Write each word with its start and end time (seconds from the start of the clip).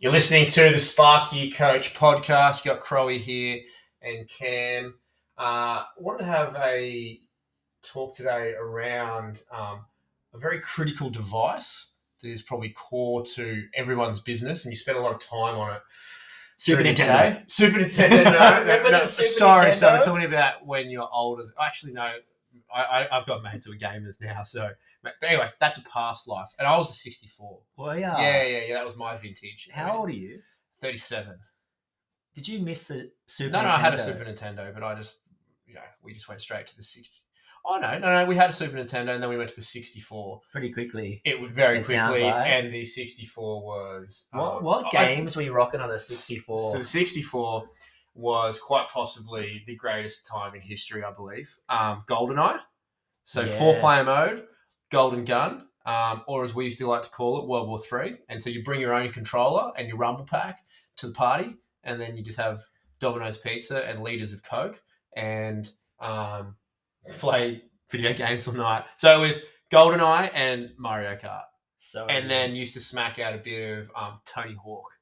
You're 0.00 0.12
listening 0.12 0.46
to 0.46 0.70
the 0.70 0.78
Sparky 0.78 1.50
Coach 1.50 1.92
podcast. 1.92 2.64
You 2.64 2.70
got 2.70 2.80
Crowie 2.80 3.18
here 3.18 3.58
and 4.00 4.28
Cam. 4.28 4.94
Uh, 5.36 5.86
wanted 5.96 6.18
to 6.18 6.24
have 6.26 6.54
a 6.54 7.18
talk 7.82 8.14
today 8.14 8.54
around 8.56 9.42
um, 9.50 9.86
a 10.32 10.38
very 10.38 10.60
critical 10.60 11.10
device 11.10 11.94
that 12.22 12.28
is 12.28 12.42
probably 12.42 12.68
core 12.68 13.26
to 13.26 13.64
everyone's 13.74 14.20
business, 14.20 14.64
and 14.64 14.70
you 14.70 14.76
spend 14.76 14.98
a 14.98 15.00
lot 15.00 15.16
of 15.16 15.20
time 15.20 15.58
on 15.58 15.74
it. 15.74 15.82
Super 16.56 16.82
Nintendo. 16.82 17.42
Super 17.50 17.78
Nintendo. 17.80 18.24
No, 18.24 18.90
no, 18.92 19.02
Super 19.02 19.28
sorry, 19.30 19.74
so 19.74 19.88
I'm 19.88 20.04
talking 20.04 20.26
about 20.26 20.64
when 20.64 20.90
you're 20.90 21.08
older. 21.12 21.42
Actually, 21.60 21.94
no. 21.94 22.08
I, 22.72 22.82
I, 22.82 23.16
I've 23.16 23.26
got 23.26 23.42
mates 23.42 23.66
who 23.66 23.72
are 23.72 23.76
gamers 23.76 24.20
now, 24.20 24.44
so 24.44 24.70
but 25.20 25.28
anyway, 25.28 25.50
that's 25.60 25.78
a 25.78 25.82
past 25.82 26.28
life. 26.28 26.48
And 26.58 26.66
I 26.66 26.76
was 26.76 26.90
a 26.90 26.94
64. 26.94 27.60
Well, 27.76 27.98
yeah. 27.98 28.20
Yeah, 28.20 28.42
yeah, 28.44 28.60
yeah. 28.68 28.74
That 28.74 28.86
was 28.86 28.96
my 28.96 29.16
vintage. 29.16 29.68
How 29.72 29.98
old 29.98 30.08
are 30.08 30.12
you? 30.12 30.38
37. 30.80 31.36
Did 32.34 32.48
you 32.48 32.60
miss 32.60 32.88
the 32.88 33.10
Super 33.26 33.52
No, 33.52 33.62
no, 33.62 33.68
Nintendo? 33.68 33.72
I 33.72 33.78
had 33.78 33.94
a 33.94 33.98
Super 34.04 34.24
Nintendo, 34.24 34.72
but 34.72 34.82
I 34.84 34.94
just, 34.94 35.18
you 35.66 35.74
know, 35.74 35.80
we 36.02 36.12
just 36.14 36.28
went 36.28 36.40
straight 36.40 36.66
to 36.68 36.76
the 36.76 36.82
60. 36.82 37.20
Oh, 37.66 37.78
no, 37.78 37.98
no, 37.98 38.12
no. 38.20 38.24
We 38.24 38.36
had 38.36 38.50
a 38.50 38.52
Super 38.52 38.76
Nintendo 38.78 39.10
and 39.14 39.22
then 39.22 39.28
we 39.28 39.36
went 39.36 39.50
to 39.50 39.56
the 39.56 39.62
64. 39.62 40.40
Pretty 40.52 40.72
quickly. 40.72 41.20
It 41.24 41.40
was 41.40 41.50
very 41.52 41.78
It 41.80 41.84
quickly, 41.86 42.22
like. 42.22 42.46
and 42.48 42.72
the 42.72 42.84
64 42.84 43.62
was. 43.62 44.28
What 44.32 44.56
um, 44.58 44.64
what 44.64 44.86
I- 44.86 44.90
games 45.06 45.36
were 45.36 45.42
you 45.42 45.52
rocking 45.52 45.80
on 45.80 45.88
the 45.90 45.98
64? 45.98 46.72
So 46.72 46.78
the 46.78 46.84
64 46.84 47.64
was 48.14 48.58
quite 48.58 48.88
possibly 48.88 49.62
the 49.66 49.76
greatest 49.76 50.26
time 50.26 50.54
in 50.54 50.60
history, 50.60 51.02
I 51.04 51.12
believe. 51.12 51.54
Um, 51.68 52.04
GoldenEye. 52.08 52.60
So 53.24 53.42
Yeah. 53.42 53.58
four 53.58 53.78
player 53.80 54.04
mode, 54.04 54.46
Golden 54.90 55.24
Gun, 55.24 55.66
um, 55.86 56.22
or 56.26 56.44
as 56.44 56.54
we 56.54 56.66
used 56.66 56.78
to 56.78 56.86
like 56.86 57.02
to 57.02 57.10
call 57.10 57.38
it, 57.38 57.46
World 57.46 57.68
War 57.68 57.78
Three. 57.78 58.16
And 58.28 58.42
so 58.42 58.50
you 58.50 58.62
bring 58.62 58.80
your 58.80 58.94
own 58.94 59.10
controller 59.10 59.72
and 59.76 59.88
your 59.88 59.96
Rumble 59.96 60.24
Pack 60.24 60.64
to 60.98 61.08
the 61.08 61.12
party, 61.12 61.56
and 61.84 62.00
then 62.00 62.16
you 62.16 62.22
just 62.22 62.38
have 62.38 62.62
Domino's 63.00 63.36
Pizza 63.36 63.84
and 63.84 64.02
liters 64.02 64.32
of 64.32 64.42
Coke 64.42 64.82
and 65.16 65.70
um, 66.00 66.56
play 67.12 67.62
video 67.90 68.12
games 68.12 68.48
all 68.48 68.54
night. 68.54 68.84
So 68.96 69.22
it 69.22 69.26
was 69.26 69.42
GoldenEye 69.70 70.30
and 70.34 70.70
Mario 70.78 71.16
Kart 71.16 71.44
so 71.78 72.06
and 72.06 72.28
then 72.28 72.54
used 72.56 72.74
to 72.74 72.80
smack 72.80 73.18
out 73.18 73.34
a 73.34 73.38
bit 73.38 73.78
of 73.78 73.90
um, 73.96 74.20
Tony 74.26 74.54
Hawk, 74.54 74.92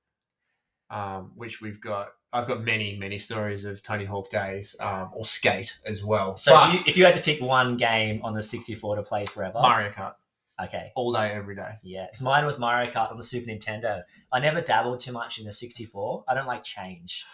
um, 0.91 1.33
which 1.35 1.61
we've 1.61 1.81
got. 1.81 2.09
I've 2.33 2.47
got 2.47 2.63
many, 2.63 2.97
many 2.97 3.19
stories 3.19 3.65
of 3.65 3.83
Tony 3.83 4.05
Hawk 4.05 4.29
days, 4.31 4.77
um, 4.81 5.11
or 5.15 5.25
skate 5.25 5.79
as 5.87 6.05
well. 6.05 6.37
So 6.37 6.69
if, 6.69 6.75
you, 6.75 6.81
if 6.91 6.97
you 6.99 7.05
had 7.05 7.15
to 7.15 7.23
pick 7.23 7.41
one 7.41 7.77
game 7.77 8.21
on 8.25 8.35
the 8.35 8.43
64 8.43 8.97
to 8.97 9.03
play 9.03 9.25
forever, 9.27 9.59
Mario 9.63 9.91
Kart 9.91 10.15
okay, 10.63 10.91
all 10.97 11.13
day, 11.13 11.31
every 11.31 11.55
day. 11.57 11.73
yeah, 11.83 12.07
'Cause 12.09 12.23
mine 12.23 12.45
was 12.45 12.59
Mario 12.59 12.91
Kart 12.91 13.11
on 13.11 13.17
the 13.17 13.23
Super 13.23 13.51
Nintendo. 13.51 14.03
I 14.33 14.41
never 14.41 14.61
dabbled 14.61 15.01
too 15.01 15.13
much 15.13 15.39
in 15.39 15.45
the 15.47 15.53
64. 15.53 16.25
I 16.29 16.35
don't 16.35 16.47
like 16.47 16.63
change, 16.65 17.25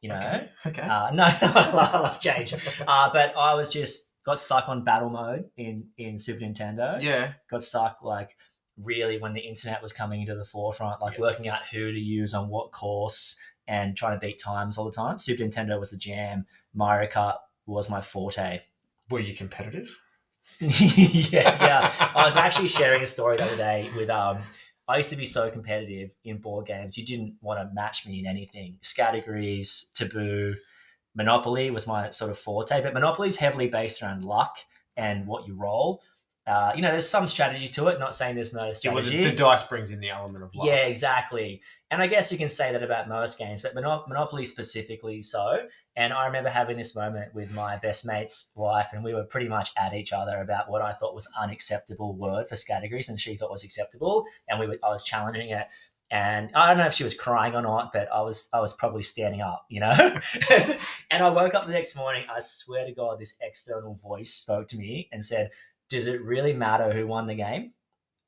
you 0.00 0.08
know. 0.10 0.16
Okay. 0.18 0.48
okay. 0.66 0.82
Uh, 0.82 1.10
no, 1.14 1.24
I 1.42 1.70
love 2.00 2.18
change. 2.20 2.52
Uh, 2.86 3.10
but 3.12 3.34
I 3.36 3.54
was 3.54 3.72
just 3.72 4.14
got 4.24 4.38
stuck 4.40 4.68
on 4.68 4.84
battle 4.84 5.10
mode 5.10 5.50
in 5.56 5.88
in 5.96 6.18
Super 6.18 6.40
Nintendo. 6.44 7.00
yeah. 7.02 7.32
Got 7.50 7.62
stuck 7.62 8.02
like 8.02 8.36
really 8.78 9.18
when 9.18 9.34
the 9.34 9.40
internet 9.40 9.82
was 9.82 9.92
coming 9.92 10.20
into 10.22 10.34
the 10.34 10.44
forefront, 10.44 11.00
like 11.00 11.14
Yeah. 11.14 11.20
working 11.20 11.48
out 11.48 11.64
who 11.66 11.92
to 11.92 11.98
use 11.98 12.32
on 12.34 12.48
what 12.48 12.72
course 12.72 13.38
and 13.72 13.96
trying 13.96 14.14
to 14.14 14.20
beat 14.20 14.38
times 14.38 14.76
all 14.76 14.84
the 14.84 14.92
time. 14.92 15.16
Super 15.16 15.42
Nintendo 15.42 15.80
was 15.80 15.92
the 15.92 15.96
jam. 15.96 16.44
Mario 16.74 17.08
Kart 17.08 17.36
was 17.64 17.88
my 17.88 18.02
forte. 18.02 18.60
Were 19.10 19.18
you 19.18 19.34
competitive? 19.34 19.98
yeah, 20.60 21.56
yeah. 21.64 21.92
I 22.14 22.24
was 22.24 22.36
actually 22.36 22.68
sharing 22.68 23.02
a 23.02 23.06
story 23.06 23.38
the 23.38 23.44
other 23.44 23.56
day 23.56 23.90
with 23.96 24.10
um. 24.10 24.38
I 24.88 24.96
used 24.96 25.10
to 25.10 25.16
be 25.16 25.24
so 25.24 25.48
competitive 25.48 26.10
in 26.24 26.38
board 26.38 26.66
games. 26.66 26.98
You 26.98 27.06
didn't 27.06 27.36
want 27.40 27.60
to 27.60 27.72
match 27.72 28.06
me 28.06 28.18
in 28.18 28.26
anything. 28.26 28.78
Categories, 28.96 29.90
taboo, 29.94 30.56
Monopoly 31.14 31.70
was 31.70 31.86
my 31.86 32.10
sort 32.10 32.32
of 32.32 32.38
forte, 32.38 32.82
but 32.82 32.92
Monopoly 32.92 33.28
is 33.28 33.38
heavily 33.38 33.68
based 33.68 34.02
around 34.02 34.24
luck 34.24 34.58
and 34.96 35.26
what 35.26 35.46
you 35.46 35.54
roll. 35.54 36.02
Uh, 36.44 36.72
you 36.74 36.82
know, 36.82 36.90
there's 36.90 37.08
some 37.08 37.28
strategy 37.28 37.68
to 37.68 37.86
it. 37.88 38.00
Not 38.00 38.14
saying 38.14 38.34
there's 38.34 38.52
no 38.52 38.60
Yeah, 38.62 38.66
well, 38.66 38.74
strategy. 38.74 39.22
the, 39.22 39.30
the 39.30 39.36
dice 39.36 39.62
brings 39.62 39.90
in 39.92 40.00
the 40.00 40.10
element 40.10 40.42
of 40.42 40.54
luck. 40.54 40.66
Yeah, 40.66 40.86
exactly. 40.86 41.62
And 41.90 42.02
I 42.02 42.08
guess 42.08 42.32
you 42.32 42.38
can 42.38 42.48
say 42.48 42.72
that 42.72 42.82
about 42.82 43.08
most 43.08 43.38
games, 43.38 43.62
but 43.62 43.74
Mono- 43.74 44.04
Monopoly 44.08 44.44
specifically 44.44 45.22
so. 45.22 45.66
And 45.94 46.12
I 46.12 46.26
remember 46.26 46.50
having 46.50 46.76
this 46.76 46.96
moment 46.96 47.34
with 47.34 47.54
my 47.54 47.76
best 47.76 48.06
mate's 48.06 48.50
wife, 48.56 48.88
and 48.92 49.04
we 49.04 49.14
were 49.14 49.24
pretty 49.24 49.48
much 49.48 49.70
at 49.78 49.94
each 49.94 50.12
other 50.12 50.40
about 50.40 50.68
what 50.68 50.82
I 50.82 50.92
thought 50.94 51.14
was 51.14 51.30
unacceptable 51.40 52.16
word 52.16 52.48
for 52.48 52.56
categories, 52.56 53.08
and 53.08 53.20
she 53.20 53.36
thought 53.36 53.50
was 53.50 53.62
acceptable. 53.62 54.24
And 54.48 54.58
we 54.58 54.66
were, 54.66 54.78
I 54.82 54.88
was 54.88 55.04
challenging 55.04 55.50
it. 55.50 55.66
And 56.10 56.50
I 56.54 56.68
don't 56.68 56.76
know 56.76 56.86
if 56.86 56.92
she 56.92 57.04
was 57.04 57.14
crying 57.14 57.54
or 57.54 57.62
not, 57.62 57.90
but 57.92 58.06
I 58.12 58.20
was 58.20 58.50
I 58.52 58.60
was 58.60 58.74
probably 58.74 59.02
standing 59.02 59.40
up, 59.40 59.64
you 59.70 59.80
know. 59.80 59.92
and 61.10 61.22
I 61.24 61.30
woke 61.30 61.54
up 61.54 61.66
the 61.66 61.72
next 61.72 61.96
morning. 61.96 62.26
I 62.30 62.40
swear 62.40 62.84
to 62.84 62.92
God, 62.92 63.18
this 63.18 63.36
external 63.40 63.94
voice 63.94 64.34
spoke 64.34 64.68
to 64.68 64.76
me 64.76 65.08
and 65.10 65.24
said, 65.24 65.50
"Does 65.92 66.06
it 66.08 66.20
really 66.22 66.52
matter 66.52 66.92
who 66.92 67.06
won 67.06 67.26
the 67.26 67.34
game?" 67.36 67.72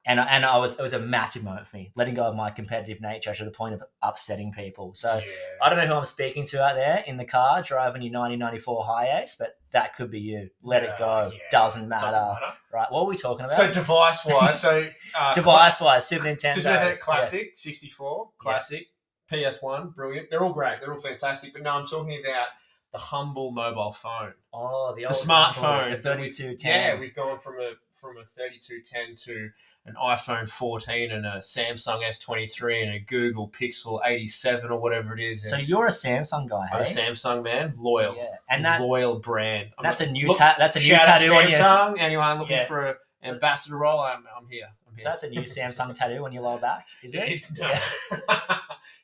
and 0.07 0.21
I- 0.21 0.27
and 0.27 0.45
I 0.45 0.59
was 0.59 0.79
it 0.79 0.83
was 0.83 0.93
a 0.93 0.99
massive 0.99 1.43
moment 1.45 1.67
for 1.67 1.79
me, 1.79 1.91
letting 1.97 2.13
go 2.15 2.25
of 2.25 2.35
my 2.37 2.51
competitive 2.51 3.01
nature 3.01 3.35
to 3.35 3.43
the 3.45 3.51
point 3.51 3.73
of 3.75 3.83
upsetting 4.03 4.53
people. 4.53 4.93
So 4.95 5.17
Yeah. 5.17 5.25
I 5.63 5.71
don't 5.71 5.79
know 5.79 5.87
who 5.87 5.95
I'm 5.95 6.05
speaking 6.05 6.45
to 6.49 6.63
out 6.63 6.75
there 6.75 7.03
in 7.07 7.17
the 7.17 7.25
car 7.25 7.63
driving 7.63 8.03
your 8.03 8.13
1994 8.13 8.85
HiAce, 8.85 9.39
but 9.39 9.57
that 9.71 9.95
could 9.97 10.11
be 10.11 10.21
you. 10.21 10.51
Let 10.63 10.83
it 10.85 10.91
go. 10.99 11.31
Yeah. 11.33 11.39
Doesn't 11.51 11.89
matter. 11.89 12.09
Doesn't 12.09 12.35
matter. 12.35 12.53
Right? 12.71 12.87
What 12.93 13.01
are 13.01 13.07
we 13.07 13.17
talking 13.17 13.47
about? 13.47 13.57
So 13.57 13.71
device 13.71 14.25
wise, 14.27 14.61
so 14.61 14.87
uh, 15.19 15.33
Device 15.33 15.81
wise, 15.81 16.07
Super 16.07 16.25
Nintendo. 16.27 16.53
Super 16.57 16.69
Nintendo 16.69 16.99
Classic, 17.01 17.53
64, 17.57 18.31
Classic, 18.37 18.87
PS1, 19.33 19.95
brilliant. 19.95 20.29
They're 20.29 20.43
all 20.45 20.53
great. 20.53 20.81
They're 20.81 20.93
all 20.93 21.01
fantastic. 21.01 21.55
But 21.55 21.63
no, 21.63 21.71
I'm 21.71 21.87
talking 21.87 22.21
about 22.23 22.49
the 22.95 22.99
humble 23.01 23.51
mobile 23.51 23.93
phone. 23.93 24.33
Oh, 24.55 24.95
the, 24.95 25.03
The 25.03 25.07
old 25.09 25.17
smartphone. 25.17 25.91
the 25.91 25.97
3210. 25.99 26.71
Yeah, 26.71 26.99
we've 26.99 27.15
gone 27.15 27.39
from 27.39 27.57
a 27.61 27.73
from 27.93 28.17
a 28.19 28.25
3210 28.25 29.17
to 29.17 29.51
an 29.87 29.95
iPhone 30.01 30.47
14 30.49 31.11
and 31.11 31.25
a 31.27 31.39
Samsung 31.39 32.03
S23 32.07 32.83
and 32.85 32.95
a 32.95 32.99
Google 33.01 33.49
Pixel 33.49 34.01
87 34.05 34.71
or 34.71 34.79
whatever 34.79 35.17
it 35.17 35.21
is. 35.23 35.49
so 35.51 35.57
And 35.57 35.67
you're 35.69 35.87
a 35.87 35.91
Samsung 35.91 36.49
guy, 36.49 36.69
I'm 36.73 36.83
a 36.83 36.85
hey? 36.85 36.95
Samsung 37.11 37.43
man, 37.43 37.73
loyal, 37.79 38.15
Yeah, 38.17 38.27
and 38.51 38.65
that 38.67 38.81
loyal 38.83 39.19
brand. 39.21 39.71
I'm 39.79 39.83
that's 39.83 40.01
a 40.03 40.11
new 40.11 40.29
look, 40.29 40.39
ta- 40.39 40.55
that's 40.59 40.77
a 40.77 40.81
new 40.81 40.85
shout 40.85 41.03
out 41.03 41.21
tattoo 41.21 41.35
on 41.35 41.49
you. 41.51 41.57
Samsung. 41.57 41.99
Anyone 41.99 42.39
looking 42.39 42.57
Yeah. 42.59 42.65
for 42.67 42.87
an 42.91 42.95
ambassador 43.25 43.77
role? 43.79 44.01
I'm, 44.01 44.25
I'm 44.39 44.47
here. 44.49 44.69
I'm 44.87 44.97
So 44.99 45.03
here. 45.05 45.11
that's 45.11 45.23
a 45.25 45.31
new 45.31 45.41
Samsung 45.43 45.95
tattoo 45.99 46.25
on 46.27 46.33
your 46.33 46.43
lower 46.43 46.59
back, 46.59 46.87
is 47.03 47.15
it? 47.15 47.45
No. 47.59 47.71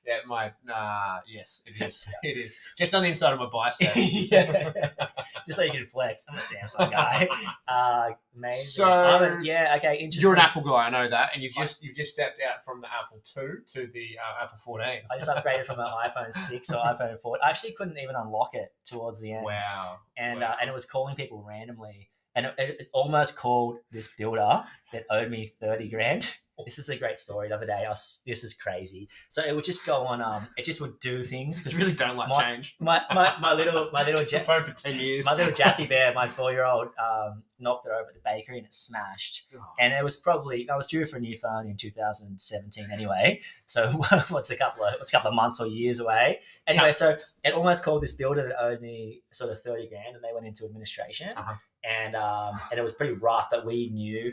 yeah, 0.07 0.19
my 0.27 0.53
nah, 0.65 1.19
yes, 1.27 1.63
it 1.67 1.85
is. 1.85 2.07
It 2.23 2.37
is 2.39 2.55
just 2.77 2.95
on 2.95 3.03
the 3.03 3.09
inside 3.09 3.33
of 3.33 3.39
my 3.39 3.49
bicep. 3.53 3.89
yeah. 3.97 4.73
Just 5.47 5.59
so 5.59 5.65
you 5.65 5.71
can 5.73 5.87
flex. 5.87 6.27
I'm 6.31 6.37
a 6.39 6.41
Samsung 6.41 6.91
guy. 6.91 7.27
Uh, 7.67 8.11
amazing. 8.37 8.65
So- 8.85 8.85
I'm 8.93 9.41
a- 9.41 9.45
yeah, 9.45 9.75
okay, 9.79 9.95
interesting. 9.95 10.23
You're 10.23 10.35
an 10.35 10.41
Apple 10.41 10.63
guy, 10.63 10.87
I 10.87 10.91
know 10.91 11.09
that, 11.09 11.31
and 11.33 11.43
you've 11.43 11.55
just 11.55 11.83
you've 11.83 11.97
just 11.97 12.13
stepped 12.13 12.41
out 12.47 12.65
from 12.65 12.81
the 12.83 12.87
Apple 12.89 13.21
two 13.25 13.59
to 13.73 13.87
the 13.93 14.17
uh, 14.19 14.45
Apple 14.45 14.59
14. 14.59 14.87
I 15.11 15.17
just 15.17 15.29
upgraded 15.31 15.65
from 15.65 15.79
an 15.81 15.87
iPhone 15.87 16.33
6 16.33 16.73
or 16.73 16.77
iPhone 16.77 17.19
4. 17.19 17.39
I 17.43 17.51
actually 17.51 17.73
couldn't 17.73 17.99
even 17.99 18.15
unlock 18.17 18.55
it 18.55 18.73
towards 18.85 19.21
the 19.21 19.33
end. 19.33 19.45
Wow. 19.45 19.99
And, 20.17 20.41
Wow. 20.41 20.51
uh, 20.53 20.57
and 20.61 20.69
it 20.69 20.73
was 20.75 20.85
calling 20.85 21.17
people 21.17 21.43
randomly. 21.47 22.11
And 22.35 22.47
it, 22.47 22.55
it 22.59 22.89
almost 22.93 23.37
called 23.37 23.79
this 23.91 24.09
builder 24.17 24.65
that 24.93 25.05
owed 25.11 25.31
me 25.31 25.47
30 25.61 25.89
grand. 25.89 26.33
This 26.65 26.79
is 26.79 26.89
a 26.89 26.97
great 26.97 27.19
story. 27.19 27.49
The 27.49 27.55
other 27.57 27.67
day, 27.67 27.85
I 27.87 27.89
was, 27.89 28.23
this 28.27 28.45
is 28.45 28.55
crazy. 28.55 29.09
So 29.29 29.43
it 29.45 29.55
would 29.55 29.65
just 29.65 29.85
go 29.87 30.05
on. 30.07 30.21
Um, 30.23 30.47
it 30.57 30.65
just 30.65 30.81
would 30.81 30.99
do 31.01 31.25
things 31.25 31.59
because 31.63 31.77
really 31.81 31.93
don't 31.95 32.17
like 32.17 32.29
My- 32.29 32.43
change. 32.43 32.77
my, 32.81 33.03
my, 33.13 33.35
my 33.41 33.53
little 33.55 33.91
my 33.93 34.05
little 34.05 34.25
jet, 34.33 34.47
phone 34.47 34.65
for 34.65 34.73
ten 34.73 34.99
years. 34.99 35.25
my 35.25 35.35
little 35.35 35.53
Jassy 35.55 35.87
bear, 35.93 36.13
my 36.15 36.29
four 36.29 36.53
year 36.53 36.65
old, 36.65 36.89
um, 36.99 37.43
knocked 37.59 37.87
it 37.87 37.91
over 37.93 38.09
at 38.09 38.15
the 38.15 38.21
bakery 38.25 38.57
and 38.59 38.67
it 38.67 38.73
smashed. 38.75 39.53
Oh, 39.55 39.61
and 39.79 39.93
it 39.93 40.03
was 40.03 40.17
probably 40.17 40.69
I 40.71 40.77
was 40.77 40.87
due 40.87 41.05
for 41.07 41.17
a 41.19 41.21
new 41.21 41.37
phone 41.37 41.67
in 41.67 41.77
2017 41.77 42.89
anyway. 42.93 43.41
So 43.67 43.89
what's 44.29 44.51
a 44.51 44.57
couple 44.57 44.85
of 44.85 44.95
what's 44.95 45.11
a 45.11 45.13
couple 45.13 45.29
of 45.29 45.35
months 45.35 45.61
or 45.61 45.67
years 45.67 45.99
away? 46.01 46.41
Anyway, 46.67 46.93
so 46.93 47.17
it 47.45 47.55
almost 47.55 47.85
called 47.85 48.03
this 48.03 48.13
builder 48.13 48.49
that 48.49 48.63
owed 48.63 48.81
me 48.81 49.23
sort 49.31 49.51
of 49.53 49.61
30 49.63 49.89
grand, 49.89 50.15
and 50.17 50.25
they 50.25 50.33
went 50.35 50.47
into 50.47 50.65
administration, 50.65 51.31
Uh-huh. 51.37 51.55
and 51.85 52.15
um, 52.17 52.61
and 52.71 52.79
it 52.79 52.83
was 52.83 52.93
pretty 52.93 53.15
rough. 53.15 53.49
But 53.51 53.65
we 53.67 53.91
knew 53.91 54.33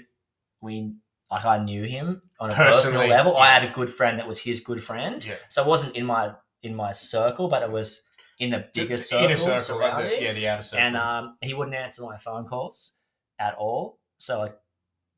we. 0.61 0.93
Like 1.29 1.45
I 1.45 1.57
knew 1.57 1.83
him 1.83 2.21
on 2.39 2.51
a 2.51 2.53
Personally, 2.53 2.75
personal 2.83 3.07
level. 3.09 3.37
I 3.37 3.47
yeah. 3.47 3.59
had 3.59 3.69
a 3.69 3.73
good 3.73 3.89
friend 3.89 4.17
that 4.19 4.27
was 4.27 4.39
his 4.39 4.61
good 4.61 4.81
friend, 4.81 5.23
Yeah. 5.25 5.35
so 5.49 5.63
it 5.63 5.67
wasn't 5.67 5.95
in 5.95 6.05
my 6.05 6.33
in 6.63 6.75
my 6.75 6.91
circle, 6.93 7.47
but 7.49 7.63
it 7.63 7.71
was 7.71 8.09
in 8.39 8.49
the 8.51 8.65
bigger 8.73 8.95
The 8.95 9.03
circle, 9.03 9.25
inner 9.25 9.37
circle, 9.59 9.79
like 9.79 10.09
the- 10.09 10.23
yeah, 10.23 10.33
the 10.33 10.47
outer 10.47 10.61
circle. 10.63 10.85
And 10.85 10.95
um, 10.97 11.37
he 11.41 11.53
wouldn't 11.53 11.75
answer 11.75 12.03
my 12.03 12.17
phone 12.17 12.45
calls 12.45 12.99
at 13.39 13.55
all. 13.55 13.99
So 14.19 14.43
I 14.43 14.49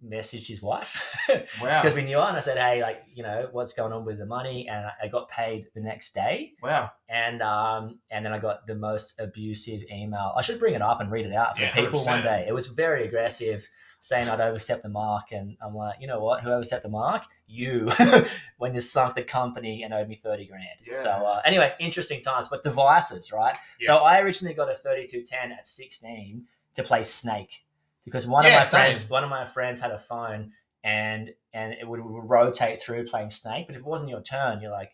messaged 0.05 0.47
his 0.47 0.61
wife 0.61 1.15
Wow. 1.61 1.81
because 1.81 1.93
we 1.93 2.03
knew 2.03 2.17
her, 2.17 2.23
and 2.27 2.37
I 2.37 2.39
said, 2.39 2.57
"Hey, 2.57 2.81
like, 2.81 3.03
you 3.13 3.21
know, 3.23 3.49
what's 3.51 3.73
going 3.73 3.91
on 3.91 4.05
with 4.05 4.17
the 4.17 4.25
money?" 4.25 4.67
And 4.69 4.85
I- 5.01 5.07
got 5.09 5.29
paid 5.29 5.67
the 5.75 5.81
next 5.81 6.13
day, 6.13 6.53
Wow. 6.63 6.91
and 7.09 7.41
um, 7.41 7.99
and 8.09 8.25
then 8.25 8.31
I 8.31 8.39
got 8.39 8.65
the 8.67 8.75
most 8.75 9.19
abusive 9.19 9.81
email. 9.91 10.33
I 10.37 10.41
should 10.41 10.59
bring 10.59 10.73
it 10.73 10.81
up 10.81 11.01
and 11.01 11.11
read 11.11 11.25
it 11.25 11.33
out 11.33 11.57
for 11.57 11.63
Yeah, 11.63 11.73
people 11.73 12.05
one 12.05 12.21
100%. 12.21 12.23
day. 12.23 12.45
It 12.47 12.53
was 12.53 12.67
very 12.67 13.05
aggressive, 13.05 13.67
saying 13.99 14.29
I'd 14.29 14.39
overstepped 14.39 14.83
the 14.83 14.89
mark, 14.89 15.31
and 15.31 15.57
I'm 15.61 15.75
like, 15.75 15.97
you 15.99 16.07
know 16.07 16.19
what? 16.21 16.43
Who 16.43 16.49
overstepped 16.51 16.83
the 16.83 16.89
mark? 16.89 17.23
You, 17.47 17.89
when 18.57 18.73
you 18.75 18.79
sunk 18.81 19.15
the 19.15 19.23
company 19.23 19.83
and 19.83 19.93
owed 19.93 20.07
me 20.07 20.15
thirty 20.15 20.45
grand. 20.45 20.63
Yeah. 20.85 20.93
So 20.93 21.09
uh, 21.09 21.41
anyway, 21.43 21.73
interesting 21.79 22.21
times, 22.21 22.47
but 22.47 22.63
devices, 22.63 23.31
right? 23.33 23.57
So 23.81 23.97
I 23.97 24.21
originally 24.21 24.53
got 24.53 24.69
a 24.69 24.75
3210 24.75 25.51
at 25.51 25.65
16 25.67 26.45
to 26.75 26.83
play 26.83 27.01
Snake 27.03 27.63
because 28.05 28.27
one 28.27 28.45
of 28.45 28.53
my 28.53 28.63
same. 28.63 28.81
friends, 28.81 29.09
one 29.09 29.23
of 29.23 29.29
my 29.29 29.45
friends 29.45 29.79
had 29.79 29.91
a 29.91 29.99
phone 29.99 30.51
and 30.83 31.31
and 31.53 31.73
it 31.73 31.87
would, 31.87 31.99
would 32.03 32.29
rotate 32.29 32.81
through 32.81 33.05
playing 33.05 33.31
Snake. 33.31 33.67
But 33.67 33.75
if 33.75 33.81
it 33.81 33.87
wasn't 33.87 34.11
your 34.11 34.21
turn, 34.21 34.61
you're 34.61 34.71
like, 34.71 34.91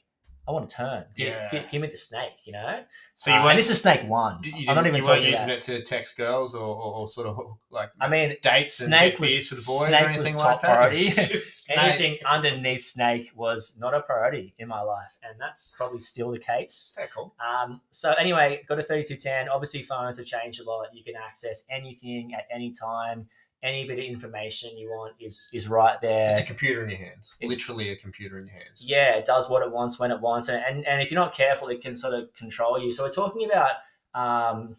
I 0.48 0.52
want 0.52 0.70
to 0.70 0.76
turn. 0.76 1.06
Give, 1.16 1.28
Yeah. 1.30 1.48
give, 1.50 1.70
give 1.72 1.82
me 1.82 1.88
the 1.88 1.98
Snake, 1.98 2.34
you 2.44 2.54
know. 2.54 2.84
So 3.16 3.32
you 3.32 3.38
Uh, 3.38 3.48
and 3.48 3.58
this 3.58 3.70
is 3.70 3.82
Snake 3.82 4.04
One. 4.08 4.42
you 4.44 4.68
I'm 4.70 4.76
not 4.76 4.86
even 4.86 5.02
you 5.02 5.08
weren't 5.10 5.24
using 5.24 5.46
about. 5.46 5.58
it 5.58 5.62
to 5.64 5.82
text 5.84 6.18
girls 6.18 6.54
or, 6.54 6.62
or, 6.62 6.94
or 6.94 7.08
sort 7.08 7.28
of 7.28 7.58
like 7.72 7.90
I 8.00 8.08
mean, 8.10 8.36
dates 8.44 8.80
and 8.82 8.90
Snake 8.90 9.18
was- 9.20 9.48
for 9.48 9.56
the 9.56 9.62
boys 9.66 9.88
Snake 9.88 10.02
or 10.04 10.08
was 10.10 10.18
anything 10.18 10.36
top 10.36 10.46
like 10.46 10.62
that. 10.62 10.76
priority. 10.76 11.00
It 11.08 11.18
was 11.18 11.30
just 11.32 11.64
Snake. 11.66 11.78
anything 11.80 12.18
underneath 12.26 12.82
Snake 12.82 13.32
was 13.36 13.78
not 13.80 13.94
a 13.96 14.02
priority 14.02 14.54
in 14.60 14.68
my 14.68 14.82
life, 14.82 15.18
and 15.24 15.40
that's 15.42 15.74
probably 15.76 16.00
still 16.00 16.30
the 16.32 16.40
case. 16.40 16.96
Yeah, 17.00 17.08
cool. 17.08 17.34
Um, 17.40 17.82
so 17.90 18.14
anyway, 18.14 18.64
got 18.68 18.78
a 18.78 18.84
3210. 18.84 19.50
Obviously, 19.50 19.82
phones 19.82 20.18
have 20.18 20.28
changed 20.28 20.62
a 20.62 20.64
lot. 20.70 20.94
You 20.94 21.04
can 21.04 21.16
access 21.16 21.64
anything 21.72 22.34
at 22.36 22.46
any 22.52 22.70
time. 22.72 23.28
Any 23.66 23.88
bit 23.88 23.98
of 24.00 24.06
information 24.06 24.78
you 24.78 24.90
want 24.90 25.14
is 25.20 25.50
is 25.52 25.68
right 25.68 26.00
there. 26.02 26.32
It's 26.34 26.42
a 26.42 26.46
computer 26.46 26.84
in 26.84 26.90
your 26.90 27.00
hands. 27.00 27.34
It's- 27.40 27.50
Literally 27.68 27.90
a 27.90 27.96
computer 27.96 28.38
in 28.40 28.46
your 28.46 28.54
hands. 28.56 28.82
yeah, 28.82 29.16
it 29.16 29.26
does 29.26 29.50
what 29.50 29.64
it 29.64 29.72
wants 29.72 30.00
when 30.00 30.12
it 30.12 30.22
wants, 30.22 30.48
and 30.50 30.64
and, 30.64 30.86
and 30.88 31.02
if 31.02 31.10
you're 31.12 31.20
not 31.20 31.34
careful, 31.34 31.68
it 31.70 31.82
can 31.82 31.96
sort 31.96 32.14
of 32.14 32.32
control 32.34 32.80
you. 32.82 32.92
So 32.92 33.04
we're 33.04 33.12
talking 33.12 33.44
about, 33.50 33.72
um, 34.14 34.76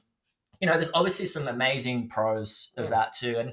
you 0.61 0.67
know, 0.69 0.75
there's 0.75 0.93
obviously 0.95 1.27
some 1.27 1.49
amazing 1.49 2.09
pros 2.09 2.73
of 2.77 2.85
Yeah. 2.85 2.91
that 2.91 3.13
too, 3.13 3.37
and 3.39 3.53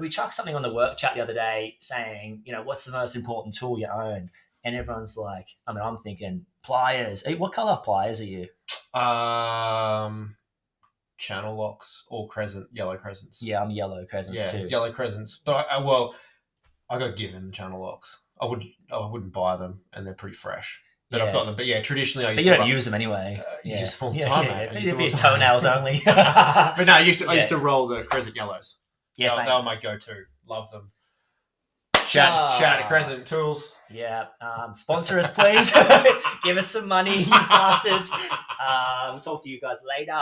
we 0.00 0.08
chucked 0.08 0.34
something 0.34 0.54
on 0.54 0.62
the 0.62 0.72
work 0.72 0.96
chat 0.98 1.14
the 1.14 1.20
other 1.22 1.34
day 1.34 1.76
saying, 1.80 2.42
you 2.44 2.52
know, 2.52 2.62
what's 2.62 2.84
the 2.84 2.92
most 2.92 3.16
important 3.16 3.54
tool 3.54 3.78
you 3.78 3.86
own, 3.86 4.30
and 4.64 4.76
everyone's 4.76 5.16
like, 5.16 5.48
I 5.66 5.72
mean, 5.72 5.82
I'm 5.82 5.96
thinking 5.98 6.46
pliers. 6.62 7.24
Hey, 7.24 7.34
What 7.36 7.52
color 7.52 7.78
pliers 7.82 8.20
are 8.20 8.24
you? 8.24 8.48
Um, 8.94 10.36
channel 11.18 11.56
locks 11.56 12.04
or 12.08 12.28
crescent, 12.28 12.66
yellow 12.72 12.96
crescents. 12.96 13.42
Yeah, 13.42 13.62
I'm 13.62 13.70
yellow 13.70 14.04
crescents 14.06 14.40
yeah, 14.54 14.60
too. 14.62 14.68
yellow 14.68 14.90
crescents. 14.92 15.40
But 15.44 15.66
I, 15.70 15.74
I, 15.76 15.78
well, 15.78 16.14
I 16.88 16.98
got 16.98 17.16
given 17.16 17.52
channel 17.52 17.80
locks. 17.82 18.20
I 18.40 18.46
would, 18.46 18.64
I 18.92 19.06
wouldn't 19.06 19.32
buy 19.32 19.56
them, 19.56 19.80
and 19.92 20.06
they're 20.06 20.14
pretty 20.14 20.36
fresh. 20.36 20.80
But 21.10 21.18
Yeah. 21.18 21.24
I've 21.26 21.32
got 21.32 21.46
them. 21.46 21.56
But 21.56 21.66
yeah, 21.66 21.80
traditionally 21.82 22.26
I 22.26 22.30
used 22.30 22.36
But 22.38 22.44
you 22.44 22.50
to 22.52 22.56
don't 22.58 22.66
roll- 22.66 22.74
use 22.74 22.84
them 22.84 22.94
anyway. 22.94 23.38
Uh, 23.40 23.52
you 23.64 23.72
yeah. 23.74 23.80
use 23.80 23.96
them 23.96 24.06
all 24.06 24.12
the 24.14 24.20
time, 24.22 24.44
yeah. 24.44 24.54
mate. 24.56 24.62
If 24.68 24.74
use 24.74 24.84
you- 24.84 24.90
them 24.92 25.00
if 25.00 25.10
your 25.10 25.18
toenails 25.18 25.64
only. 25.64 26.00
But 26.06 26.84
no, 26.84 26.92
I 26.94 27.00
used 27.00 27.18
to, 27.20 27.26
I 27.28 27.34
used 27.34 27.48
to 27.50 27.56
roll 27.58 27.88
the 27.88 28.04
crescent 28.04 28.36
yellows. 28.36 28.76
yeah, 29.16 29.34
they, 29.34 29.44
they 29.44 29.50
were 29.52 29.62
my 29.62 29.76
go-to. 29.76 30.14
Love 30.46 30.70
them. 30.70 30.92
Shout, 32.06 32.32
Ah. 32.34 32.58
shout 32.58 32.76
out 32.78 32.82
to 32.82 32.88
Crescent 32.88 33.26
Tools. 33.26 33.74
Yeah, 33.90 34.26
um, 34.40 34.72
sponsor 34.72 35.18
us, 35.18 35.34
please. 35.34 35.72
Give 36.42 36.56
us 36.56 36.66
some 36.66 36.88
money, 36.88 37.18
you 37.22 37.30
bastards. 37.30 38.12
Uh, 38.58 39.10
we'll 39.12 39.20
talk 39.20 39.42
to 39.44 39.50
you 39.50 39.60
guys 39.60 39.78
later. 39.86 40.18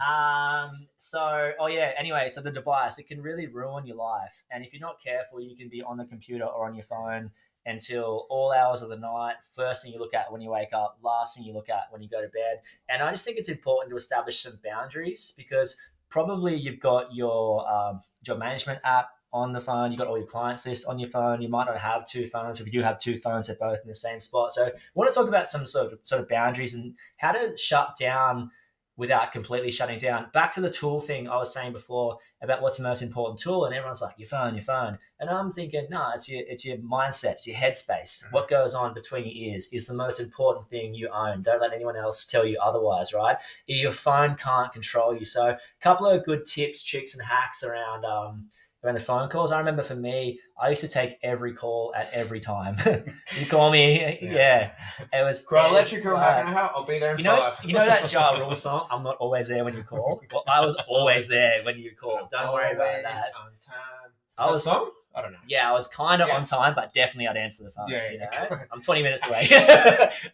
Um, 0.00 0.88
so, 0.98 1.52
oh 1.58 1.66
yeah. 1.66 1.92
Anyway, 1.98 2.28
so 2.30 2.40
the 2.40 2.50
device 2.50 2.98
it 2.98 3.08
can 3.08 3.22
really 3.22 3.46
ruin 3.46 3.86
your 3.86 3.96
life, 3.96 4.44
and 4.50 4.64
if 4.64 4.72
you're 4.72 4.80
not 4.80 5.00
careful, 5.00 5.40
you 5.40 5.56
can 5.56 5.68
be 5.68 5.82
on 5.82 5.96
the 5.96 6.04
computer 6.04 6.44
or 6.44 6.66
on 6.66 6.74
your 6.74 6.84
phone 6.84 7.30
until 7.66 8.26
all 8.30 8.52
hours 8.52 8.80
of 8.80 8.88
the 8.88 8.96
night. 8.96 9.34
First 9.54 9.82
thing 9.82 9.92
you 9.92 9.98
look 9.98 10.14
at 10.14 10.30
when 10.30 10.40
you 10.40 10.50
wake 10.50 10.72
up, 10.72 10.98
last 11.02 11.36
thing 11.36 11.44
you 11.44 11.52
look 11.52 11.68
at 11.68 11.84
when 11.90 12.00
you 12.02 12.08
go 12.08 12.22
to 12.22 12.28
bed. 12.28 12.60
And 12.88 13.02
I 13.02 13.10
just 13.10 13.24
think 13.24 13.38
it's 13.38 13.48
important 13.48 13.90
to 13.90 13.96
establish 13.96 14.40
some 14.40 14.58
boundaries 14.64 15.34
because 15.36 15.80
probably 16.08 16.54
you've 16.54 16.78
got 16.78 17.12
your 17.14 17.68
um, 17.68 18.00
job 18.22 18.38
management 18.38 18.80
app 18.84 19.08
on 19.32 19.52
the 19.52 19.60
phone. 19.60 19.90
You've 19.90 19.98
got 19.98 20.06
all 20.06 20.16
your 20.16 20.26
clients 20.26 20.64
list 20.64 20.86
on 20.86 20.98
your 20.98 21.10
phone. 21.10 21.42
You 21.42 21.48
might 21.48 21.66
not 21.66 21.78
have 21.78 22.06
two 22.06 22.26
phones. 22.26 22.60
If 22.60 22.66
you 22.66 22.72
do 22.72 22.82
have 22.82 23.00
two 23.00 23.16
phones, 23.16 23.48
they're 23.48 23.56
both 23.58 23.80
in 23.82 23.88
the 23.88 23.94
same 23.94 24.20
spot. 24.20 24.52
So, 24.52 24.66
I 24.66 24.70
want 24.94 25.12
to 25.12 25.14
talk 25.18 25.28
about 25.28 25.48
some 25.48 25.66
sort 25.66 25.92
of 25.92 25.98
sort 26.04 26.22
of 26.22 26.28
boundaries 26.28 26.74
and 26.74 26.94
how 27.16 27.32
to 27.32 27.56
shut 27.56 27.96
down 27.98 28.50
without 28.96 29.32
completely 29.32 29.70
shutting 29.70 29.98
down. 29.98 30.28
Back 30.32 30.52
to 30.54 30.60
the 30.60 30.70
tool 30.70 31.00
thing 31.00 31.28
I 31.28 31.36
was 31.36 31.52
saying 31.52 31.72
before 31.72 32.18
about 32.42 32.62
what's 32.62 32.78
the 32.78 32.82
most 32.82 33.02
important 33.02 33.40
tool, 33.40 33.64
and 33.64 33.74
everyone's 33.74 34.02
like 34.02 34.18
your 34.18 34.28
phone, 34.28 34.54
your 34.54 34.62
phone, 34.62 34.98
and 35.18 35.30
I'm 35.30 35.52
thinking, 35.52 35.86
no, 35.90 36.10
it's 36.14 36.28
your 36.28 36.42
it's 36.46 36.64
your 36.64 36.78
mindset, 36.78 37.32
it's 37.32 37.46
your 37.46 37.56
headspace. 37.56 38.26
Mhm. 38.26 38.32
What 38.32 38.48
goes 38.48 38.74
on 38.74 38.94
between 38.94 39.24
your 39.24 39.52
ears 39.52 39.68
is 39.72 39.86
the 39.86 39.94
most 39.94 40.20
important 40.20 40.68
thing 40.68 40.94
you 40.94 41.08
own. 41.08 41.42
Don't 41.42 41.60
let 41.60 41.72
anyone 41.72 41.96
else 41.96 42.26
tell 42.26 42.44
you 42.44 42.58
otherwise, 42.62 43.12
right? 43.12 43.36
Your 43.66 43.92
phone 43.92 44.34
can't 44.36 44.72
control 44.72 45.16
you. 45.16 45.24
So, 45.24 45.50
a 45.50 45.58
couple 45.80 46.06
of 46.06 46.24
good 46.24 46.46
tips, 46.46 46.82
tricks, 46.82 47.14
and 47.14 47.26
hacks 47.26 47.62
around. 47.62 48.04
Um, 48.04 48.50
around 48.86 48.94
the 48.94 49.00
phone 49.00 49.28
calls. 49.28 49.52
I 49.52 49.58
remember 49.58 49.82
for 49.82 49.94
me, 49.96 50.40
I 50.60 50.70
used 50.70 50.80
to 50.82 50.88
take 50.88 51.18
every 51.22 51.52
call 51.52 51.92
at 51.96 52.08
every 52.12 52.40
time. 52.40 52.76
you 53.38 53.46
call 53.46 53.70
me, 53.70 54.18
yeah. 54.22 54.70
It 55.12 55.22
was 55.24 55.44
Crow 55.44 55.60
it 55.60 55.62
was 55.64 55.72
Electrical, 55.92 56.16
how 56.16 56.22
right. 56.36 56.44
can 56.44 56.54
I 56.54 56.58
help? 56.58 56.72
I'll 56.76 56.84
be 56.84 56.98
there 56.98 57.12
in 57.12 57.18
You 57.18 57.24
know, 57.24 57.36
five. 57.50 57.64
you 57.64 57.74
know 57.74 57.84
that 57.84 58.10
Ja 58.12 58.30
Rule 58.38 58.54
song. 58.56 58.86
I'm 58.90 59.02
not 59.02 59.16
always 59.16 59.48
there 59.48 59.64
when 59.64 59.76
you 59.76 59.82
call. 59.82 60.22
Well, 60.32 60.44
I 60.48 60.60
was 60.64 60.76
always 60.88 61.28
there 61.28 61.62
when 61.64 61.76
you 61.78 61.92
called. 61.94 62.30
Don't 62.30 62.52
worry 62.54 62.72
about 62.72 62.86
Always 62.88 63.02
that. 63.04 63.30
On 63.38 63.50
time. 63.60 64.10
I 64.38 64.44
Is 64.44 64.46
that 64.46 64.52
was- 64.52 64.66
a 64.66 64.70
song? 64.70 64.90
I 65.14 65.22
don't 65.22 65.32
know. 65.32 65.38
Yeah, 65.48 65.70
I 65.70 65.72
was 65.72 65.86
kind 65.88 66.20
of 66.20 66.28
Yeah. 66.28 66.36
on 66.36 66.44
time, 66.44 66.74
but 66.74 66.92
definitely 66.92 67.26
I'd 67.26 67.38
answer 67.38 67.64
the 67.64 67.70
phone. 67.70 67.86
Yeah, 67.88 68.10
you 68.10 68.18
know, 68.18 68.26
I'm 68.70 68.82
20 68.82 69.02
minutes 69.02 69.26
away. 69.26 69.46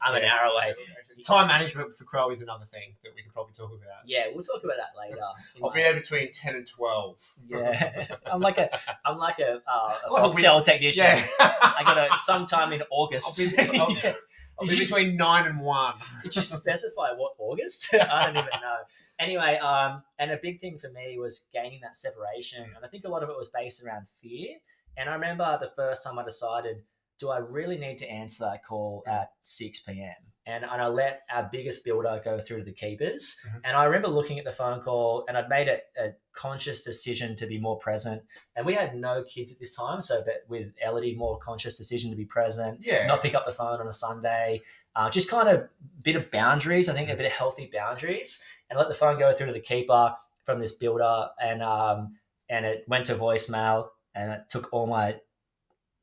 I'm 0.03 0.17
an 0.17 0.25
hour 0.25 0.51
away. 0.53 0.75
Time 1.25 1.49
management 1.49 1.97
for 1.97 2.05
Crow 2.05 2.31
is 2.31 2.43
another 2.43 2.65
thing 2.65 2.95
that 3.03 3.13
we 3.15 3.23
can 3.23 3.31
probably 3.33 3.53
talk 3.55 3.71
about. 3.71 4.07
Yeah, 4.07 4.27
we'll 4.33 4.43
talk 4.45 4.63
about 4.65 4.77
that 4.77 4.99
later. 4.99 5.21
I'll 5.63 5.69
my- 5.71 5.75
be 5.75 5.83
there 5.83 5.95
between 5.95 6.33
ten 6.33 6.57
and 6.57 6.67
twelve. 6.67 7.21
yeah, 7.49 8.07
I'm 8.27 8.41
like 8.41 8.59
a, 8.59 8.71
I'm 9.05 9.19
like 9.19 9.39
a, 9.39 9.63
uh, 9.67 9.95
a 10.09 10.13
Well, 10.13 10.33
we- 10.35 10.43
technician. 10.63 11.05
Yeah. 11.05 11.25
I 11.41 11.83
got 11.85 12.15
a 12.15 12.19
sometime 12.19 12.73
in 12.73 12.83
August. 12.91 13.41
I'll 13.41 13.65
be- 13.73 13.79
I'll- 13.79 13.91
Yeah. 14.03 14.15
I'll 14.61 14.67
Did 14.67 14.73
be 14.73 14.77
you 14.81 14.87
between 14.87 15.17
nine 15.17 15.47
and 15.47 15.61
one. 15.61 15.95
Did 16.23 16.37
you 16.37 16.43
specify 16.43 17.13
what 17.17 17.33
August? 17.39 17.95
I 17.95 18.27
don't 18.27 18.37
even 18.37 18.51
know. 18.61 18.77
Anyway, 19.19 19.57
um, 19.59 20.03
and 20.19 20.31
a 20.31 20.37
big 20.37 20.61
thing 20.61 20.77
for 20.79 20.91
me 20.91 21.19
was 21.19 21.47
gaining 21.55 21.81
that 21.83 21.97
separation, 21.97 22.65
and 22.77 22.85
I 22.85 22.89
think 22.89 23.05
a 23.05 23.09
lot 23.09 23.23
of 23.23 23.31
it 23.31 23.37
was 23.37 23.49
based 23.49 23.83
around 23.85 24.07
fear. 24.21 24.57
And 24.97 25.09
I 25.09 25.15
remember 25.15 25.57
the 25.61 25.69
first 25.69 26.05
time 26.05 26.19
I 26.19 26.25
decided, 26.25 26.83
do 27.23 27.31
I 27.31 27.39
really 27.39 27.79
need 27.79 27.99
to 27.99 28.11
answer 28.11 28.45
that 28.45 28.65
call 28.65 29.03
at 29.07 29.31
six 29.41 29.81
p.m. 29.81 30.15
And, 30.45 30.65
and 30.65 30.83
I 30.83 30.89
let 30.89 31.23
our 31.33 31.49
biggest 31.53 31.85
builder 31.85 32.21
go 32.25 32.41
through 32.41 32.59
to 32.59 32.65
the 32.65 32.73
keepers. 32.73 33.41
Mhm. 33.47 33.61
And 33.63 33.77
I 33.77 33.85
remember 33.85 34.09
looking 34.09 34.41
at 34.41 34.45
the 34.45 34.51
phone 34.51 34.81
call, 34.81 35.25
and 35.29 35.39
I'd 35.39 35.49
made 35.49 35.69
a, 35.69 35.79
a 35.97 36.15
conscious 36.33 36.83
decision 36.83 37.37
to 37.37 37.47
be 37.47 37.59
more 37.61 37.79
present. 37.79 38.23
And 38.57 38.67
we 38.67 38.75
had 38.75 38.97
no 38.97 39.23
kids 39.23 39.53
at 39.53 39.61
this 39.61 39.77
time, 39.77 40.03
so 40.03 40.23
but 40.25 40.39
with 40.49 40.73
Elodie, 40.85 41.15
more 41.15 41.39
conscious 41.39 41.79
decision 41.79 42.11
to 42.11 42.17
be 42.17 42.25
present 42.25 42.81
Yeah. 42.83 43.07
not 43.07 43.23
pick 43.23 43.37
up 43.37 43.47
the 43.47 43.53
phone 43.53 43.79
on 43.81 43.87
a 43.87 43.93
Sunday. 43.93 44.63
Uh, 44.97 45.09
just 45.09 45.31
kind 45.31 45.49
of 45.49 45.69
bit 46.03 46.17
of 46.17 46.31
boundaries. 46.33 46.89
I 46.89 46.93
think 46.95 47.09
a 47.09 47.15
bit 47.17 47.27
of 47.27 47.33
healthy 47.33 47.71
boundaries, 47.73 48.45
and 48.69 48.77
let 48.79 48.89
the 48.89 48.95
phone 49.03 49.19
go 49.21 49.33
through 49.33 49.47
to 49.47 49.53
the 49.53 49.61
keeper 49.73 50.15
from 50.43 50.59
this 50.59 50.73
builder, 50.73 51.29
and 51.41 51.63
um, 51.63 52.17
and 52.51 52.67
it 52.67 52.85
went 52.89 53.07
to 53.07 53.15
voicemail, 53.15 53.91
and 54.15 54.33
it 54.33 54.41
took 54.51 54.73
all 54.73 54.87
my 54.89 55.21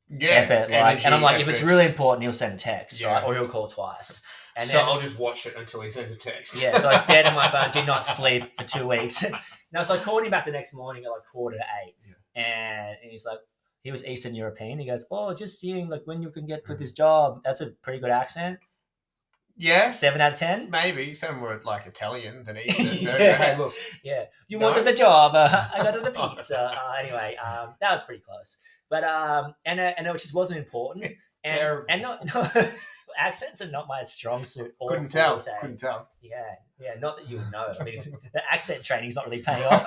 yeah. 0.10 0.30
effort. 0.30 0.72
Like, 0.72 1.06
and 1.06 1.14
I'm 1.14 1.22
like, 1.22 1.42
if 1.42 1.48
it's 1.48 1.62
really 1.62 1.86
important, 1.86 2.24
he'll 2.24 2.34
send 2.34 2.54
a 2.54 2.58
text, 2.58 3.00
Yeah. 3.02 3.14
right, 3.14 3.24
or 3.24 3.34
he'll 3.36 3.48
call 3.48 3.68
twice. 3.68 4.24
And 4.56 4.68
so 4.68 4.78
then, 4.78 4.86
I'll 4.88 5.00
just 5.00 5.18
watch 5.18 5.46
it 5.46 5.56
until 5.58 5.82
he 5.82 5.90
sends 5.90 6.12
a 6.14 6.18
text. 6.18 6.62
yeah, 6.62 6.78
so 6.78 6.90
I 6.90 6.98
stared 7.06 7.26
at 7.26 7.34
my 7.34 7.48
phone, 7.50 7.72
did 7.72 7.86
not 7.86 8.04
sleep 8.04 8.44
for 8.58 8.64
two 8.66 8.88
weeks. 8.88 9.24
no, 9.72 9.84
so 9.84 9.96
I 9.96 10.00
called 10.00 10.24
him 10.24 10.32
back 10.32 10.46
the 10.46 10.52
next 10.52 10.74
morning 10.74 11.06
at 11.06 11.10
like 11.12 11.24
quarter 11.32 11.58
to 11.58 11.64
eight, 11.86 11.96
and 12.36 12.98
he's 13.04 13.26
like, 13.26 13.40
he 13.84 13.92
was 13.92 14.06
Eastern 14.06 14.36
European. 14.36 14.78
He 14.80 14.86
goes, 14.86 15.06
"Oh, 15.10 15.34
just 15.34 15.60
seeing 15.62 15.88
like 15.88 16.02
when 16.04 16.22
you 16.22 16.30
can 16.32 16.46
get 16.46 16.66
to 16.66 16.76
this 16.76 16.92
job. 16.92 17.42
That's 17.46 17.62
a 17.62 17.68
pretty 17.82 18.00
good 18.00 18.10
accent. 18.10 18.60
yeah. 19.56 19.92
Seven 19.92 20.20
out 20.20 20.34
of 20.34 20.40
ten. 20.40 20.70
Maybe 20.70 21.14
some 21.14 21.40
were 21.40 21.62
like 21.64 21.86
Italian 21.86 22.44
than 22.44 22.58
Eastern. 22.66 23.06
They're, 23.06 23.38
Hey, 23.38 23.58
look, 23.58 23.74
Yeah, 24.04 24.26
you 24.50 24.58
No. 24.60 24.68
wanted 24.68 24.84
the 24.86 24.94
job. 24.94 25.32
Uh, 25.36 25.68
I 25.74 25.84
got 25.84 25.94
to 25.94 26.02
the 26.02 26.12
pizza. 26.12 26.60
Uh, 26.60 26.94
anyway, 27.02 27.38
um, 27.38 27.76
that 27.80 27.92
was 27.94 28.04
pretty 28.04 28.22
close. 28.22 28.60
But 28.90 29.04
um, 29.04 29.54
and 29.66 29.80
and 29.80 30.08
it 30.08 30.14
just 30.14 30.36
wasn't 30.36 30.60
important. 30.60 31.06
And 31.42 31.58
Terrible. 31.58 31.86
and 31.88 32.02
not 32.02 32.36
no, 32.36 32.70
accents 33.18 33.62
are 33.62 33.72
not 33.72 33.88
my 33.88 34.02
strong 34.04 34.44
suit. 34.44 34.76
Or 34.78 34.90
couldn't 34.90 35.08
tell. 35.08 35.36
forte. 35.42 35.58
Couldn't 35.62 35.80
tell. 35.80 36.10
Yeah, 36.22 36.44
yeah. 36.82 36.96
Not 37.00 37.16
that 37.16 37.30
you 37.30 37.38
would 37.38 37.50
know. 37.50 37.72
I 37.80 37.84
mean, 37.86 37.98
the 38.34 38.42
accent 38.52 38.84
training's 38.84 39.16
not 39.16 39.24
really 39.26 39.42
paying 39.42 39.64
off. 39.64 39.86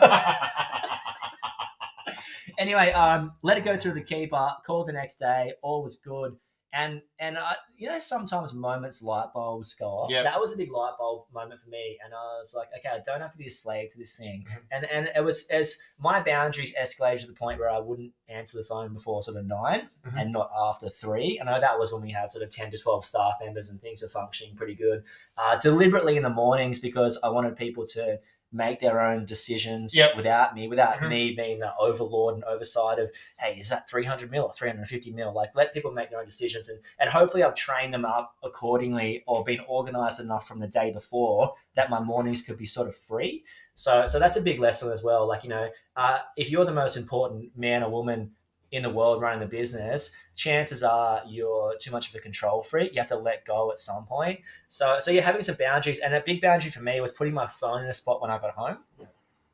anyway, 2.59 2.91
um, 2.93 3.33
let 3.43 3.59
it 3.59 3.65
go 3.65 3.77
through 3.77 3.93
the 3.93 4.03
keeper. 4.03 4.55
Called 4.65 4.89
the 4.89 4.95
next 4.95 5.17
day. 5.17 5.53
All 5.61 5.83
was 5.83 5.97
good. 5.97 6.37
And 6.75 7.03
and 7.19 7.37
I, 7.39 7.57
you 7.77 7.87
know, 7.89 7.99
sometimes 7.99 8.55
moments 8.55 9.03
light 9.03 9.29
bulbs 9.35 9.75
go 9.75 9.87
off. 9.87 10.11
Yep. 10.11 10.25
That 10.25 10.41
was 10.41 10.55
a 10.55 10.57
big 10.57 10.73
light 10.73 10.95
bulb 10.99 11.27
moment 11.35 11.61
for 11.61 11.69
me, 11.69 11.99
and 12.03 12.15
I 12.15 12.39
was 12.39 12.55
like, 12.57 12.69
okay, 12.79 12.89
I 12.95 13.01
don't 13.05 13.21
have 13.21 13.33
to 13.33 13.39
be 13.39 13.47
a 13.47 13.51
slave 13.51 13.93
to 13.93 13.99
this 13.99 14.17
thing. 14.17 14.47
Mhm. 14.49 14.63
And 14.71 14.85
and 14.87 15.11
it 15.15 15.23
was 15.23 15.49
as 15.51 15.79
my 15.99 16.23
boundaries 16.23 16.73
escalated 16.81 17.21
to 17.21 17.27
the 17.27 17.35
point 17.35 17.59
where 17.61 17.69
I 17.71 17.79
wouldn't 17.79 18.13
answer 18.29 18.57
the 18.57 18.65
phone 18.65 18.95
before 18.95 19.23
sort 19.23 19.37
of 19.37 19.45
9 19.45 19.89
Mhm. 20.07 20.21
and 20.21 20.33
not 20.33 20.51
after 20.57 20.89
three. 20.89 21.39
I 21.41 21.45
know 21.45 21.61
that 21.61 21.79
was 21.79 21.93
when 21.93 22.01
we 22.03 22.11
had 22.11 22.33
sort 22.33 22.43
of 22.45 22.49
ten 22.51 22.71
to 22.71 22.79
twelve 22.79 23.05
staff 23.05 23.35
members 23.45 23.69
and 23.69 23.79
things 23.81 24.01
were 24.01 24.09
functioning 24.09 24.57
pretty 24.57 24.75
good. 24.75 25.05
Uh, 25.37 25.57
deliberately 25.59 26.17
in 26.17 26.23
the 26.23 26.31
mornings 26.31 26.79
because 26.79 27.19
I 27.23 27.29
wanted 27.29 27.57
people 27.57 27.87
to 27.89 28.19
make 28.53 28.81
their 28.81 29.01
own 29.01 29.25
decisions 29.25 29.97
Yep. 29.97 30.17
without 30.17 30.55
me, 30.55 30.69
without 30.69 30.99
Mhm. 30.99 31.09
me 31.09 31.33
being 31.35 31.59
the 31.61 31.75
overlord 31.77 32.35
and 32.35 32.45
oversight 32.45 32.99
of, 32.99 33.11
hey, 33.39 33.55
is 33.59 33.69
that 33.71 33.89
300 33.89 34.31
mil 34.31 34.45
or 34.45 34.53
350 34.53 35.11
mil? 35.11 35.33
Like, 35.33 35.51
let 35.55 35.73
people 35.73 35.91
make 35.91 36.11
their 36.11 36.21
own 36.21 36.27
decisions. 36.27 36.69
And, 36.69 36.81
and 36.99 37.11
hopefully, 37.11 37.43
I've 37.43 37.55
trained 37.55 37.95
them 37.95 38.05
up 38.05 38.37
accordingly 38.43 39.25
or 39.27 39.43
been 39.45 39.61
organized 39.67 40.21
enough 40.21 40.47
from 40.47 40.61
the 40.61 40.69
day 40.69 40.91
before 40.93 41.55
that 41.75 41.91
my 41.91 42.01
mornings 42.01 42.43
could 42.43 42.59
be 42.59 42.67
sort 42.67 42.89
of 42.89 42.97
free. 42.97 43.45
So, 43.75 44.07
so 44.07 44.19
that's 44.19 44.37
a 44.37 44.43
big 44.43 44.61
lesson 44.61 44.91
as 44.93 45.03
well. 45.03 45.27
Like, 45.27 45.43
you 45.45 45.49
know, 45.51 45.71
uh, 45.97 46.19
if 46.37 46.51
you're 46.51 46.65
the 46.67 46.73
most 46.73 46.97
important 46.97 47.57
man 47.57 47.83
or 47.83 47.91
woman 47.91 48.33
in 48.73 48.83
the 48.83 48.91
world 48.91 49.21
running 49.21 49.41
the 49.41 49.47
business, 49.47 50.17
chances 50.35 50.83
are 50.83 51.23
you're 51.29 51.77
too 51.79 51.91
much 51.91 52.09
of 52.09 52.15
a 52.15 52.19
control 52.19 52.63
freak. 52.63 52.93
You 52.95 53.01
have 53.01 53.09
to 53.09 53.17
let 53.17 53.45
go 53.45 53.71
at 53.71 53.79
some 53.79 54.07
point. 54.07 54.41
So, 54.69 54.99
so 54.99 55.11
you're 55.11 55.23
having 55.23 55.43
some 55.43 55.57
boundaries, 55.57 55.99
and 55.99 56.15
a 56.15 56.21
big 56.21 56.41
boundary 56.41 56.71
for 56.71 56.83
me 56.83 57.01
was 57.01 57.13
putting 57.13 57.35
my 57.35 57.47
phone 57.47 57.85
in 57.85 57.91
a 57.91 57.95
spot 57.95 58.21
when 58.21 58.31
I 58.31 58.39
got 58.39 58.53
home, 58.53 58.79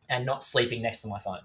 and 0.08 0.24
not 0.24 0.42
sleeping 0.42 0.80
next 0.80 1.02
to 1.02 1.08
my 1.08 1.18
phone. 1.18 1.40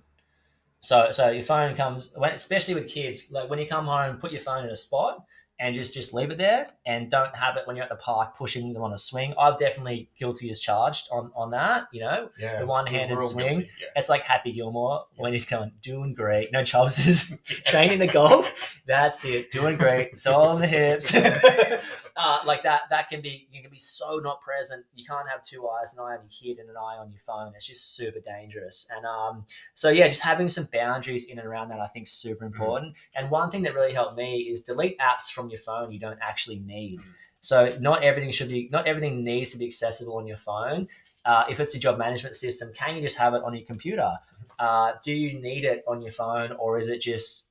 So, 0.81 1.11
so 1.11 1.29
your 1.31 1.43
phone 1.43 1.75
comes 1.75 2.11
when, 2.15 2.31
especially 2.31 2.75
with 2.75 2.87
kids, 2.87 3.31
like 3.31 3.49
when 3.49 3.57
you 3.57 3.67
come 3.67 3.85
home, 3.85 4.17
put 4.17 4.31
your 4.31 4.41
phone 4.41 4.65
in 4.65 4.69
a 4.69 4.75
spot 4.75 5.25
and 5.59 5.75
just 5.75 5.93
just 5.93 6.13
leave 6.13 6.31
it 6.31 6.37
there, 6.37 6.67
and 6.85 7.09
don't 7.09 7.35
have 7.35 7.55
it 7.57 7.65
when 7.67 7.75
you're 7.75 7.83
at 7.83 7.89
the 7.89 7.95
park 7.95 8.35
pushing 8.37 8.73
them 8.73 8.81
on 8.83 8.91
a 8.93 8.97
swing. 8.97 9.33
I've 9.37 9.57
definitely 9.57 10.09
guilty 10.17 10.49
as 10.49 10.59
charged 10.59 11.07
on 11.11 11.31
on 11.35 11.51
that. 11.51 11.87
You 11.93 12.01
know, 12.01 12.29
Yeah. 12.37 12.59
the 12.59 12.65
one-handed 12.65 13.15
We're 13.17 13.23
swing. 13.23 13.47
guilty, 13.59 13.69
Yeah. 13.79 13.87
it's 13.95 14.09
like 14.09 14.23
Happy 14.23 14.51
Gilmore 14.51 15.05
when 15.15 15.31
he's 15.33 15.45
going, 15.49 15.71
doing 15.81 16.13
great. 16.13 16.51
No 16.51 16.63
Chubbs 16.63 17.05
is 17.07 17.41
training 17.65 17.99
the 17.99 18.07
golf. 18.07 18.81
That's 18.85 19.23
it, 19.25 19.51
doing 19.51 19.77
great. 19.77 20.09
It's 20.13 20.25
all 20.27 20.47
on 20.49 20.59
the 20.59 20.67
hips. 20.67 21.13
uh, 22.15 22.39
like 22.45 22.63
that, 22.63 22.81
that 22.89 23.09
can 23.09 23.21
be 23.21 23.47
you 23.51 23.61
can 23.61 23.71
be 23.71 23.79
so 23.79 24.17
not 24.19 24.41
present. 24.41 24.85
You 24.95 25.05
can't 25.05 25.29
have 25.29 25.43
two 25.43 25.67
eyes, 25.69 25.93
an 25.93 25.99
eye 25.99 26.15
on 26.15 26.19
your 26.23 26.29
kid 26.29 26.59
and 26.59 26.69
an 26.69 26.75
eye 26.77 26.97
on 26.97 27.11
your 27.11 27.19
phone. 27.19 27.53
It's 27.55 27.67
just 27.67 27.95
super 27.95 28.19
dangerous. 28.19 28.89
And 28.95 29.05
um, 29.05 29.45
so 29.73 29.89
yeah, 29.89 30.07
just 30.07 30.23
having 30.23 30.49
some 30.49 30.67
boundaries 30.71 31.25
in 31.25 31.39
and 31.39 31.47
around 31.47 31.69
that, 31.69 31.79
I 31.79 31.87
think, 31.87 32.07
is 32.07 32.11
super 32.11 32.45
important. 32.45 32.95
And 33.15 33.29
one 33.29 33.49
thing 33.51 33.63
that 33.63 33.73
really 33.73 33.93
helped 33.93 34.17
me 34.17 34.39
is 34.41 34.61
delete 34.63 34.97
apps 34.99 35.31
from 35.31 35.42
your 35.49 35.59
phone 35.59 35.91
you 35.91 35.99
don't 35.99 36.19
actually 36.21 36.59
need. 36.59 36.99
Mm. 36.99 37.05
So 37.41 37.77
not 37.79 38.03
everything 38.03 38.31
should 38.31 38.49
be, 38.49 38.69
not 38.71 38.87
everything 38.87 39.23
needs 39.23 39.51
to 39.51 39.57
be 39.57 39.65
accessible 39.65 40.17
on 40.17 40.25
your 40.27 40.37
phone. 40.37 40.87
Uh, 41.25 41.43
if 41.49 41.59
it's 41.59 41.75
a 41.75 41.79
job 41.79 41.97
management 41.97 42.35
system, 42.35 42.71
can 42.73 42.95
you 42.95 43.01
just 43.01 43.17
have 43.17 43.33
it 43.33 43.43
on 43.43 43.53
your 43.53 43.65
computer? 43.65 44.17
Uh, 44.59 44.93
do 45.03 45.11
you 45.11 45.39
need 45.41 45.65
it 45.65 45.83
on 45.87 46.01
your 46.01 46.11
phone, 46.11 46.51
or 46.53 46.77
is 46.77 46.87
it 46.89 46.99
just 47.01 47.49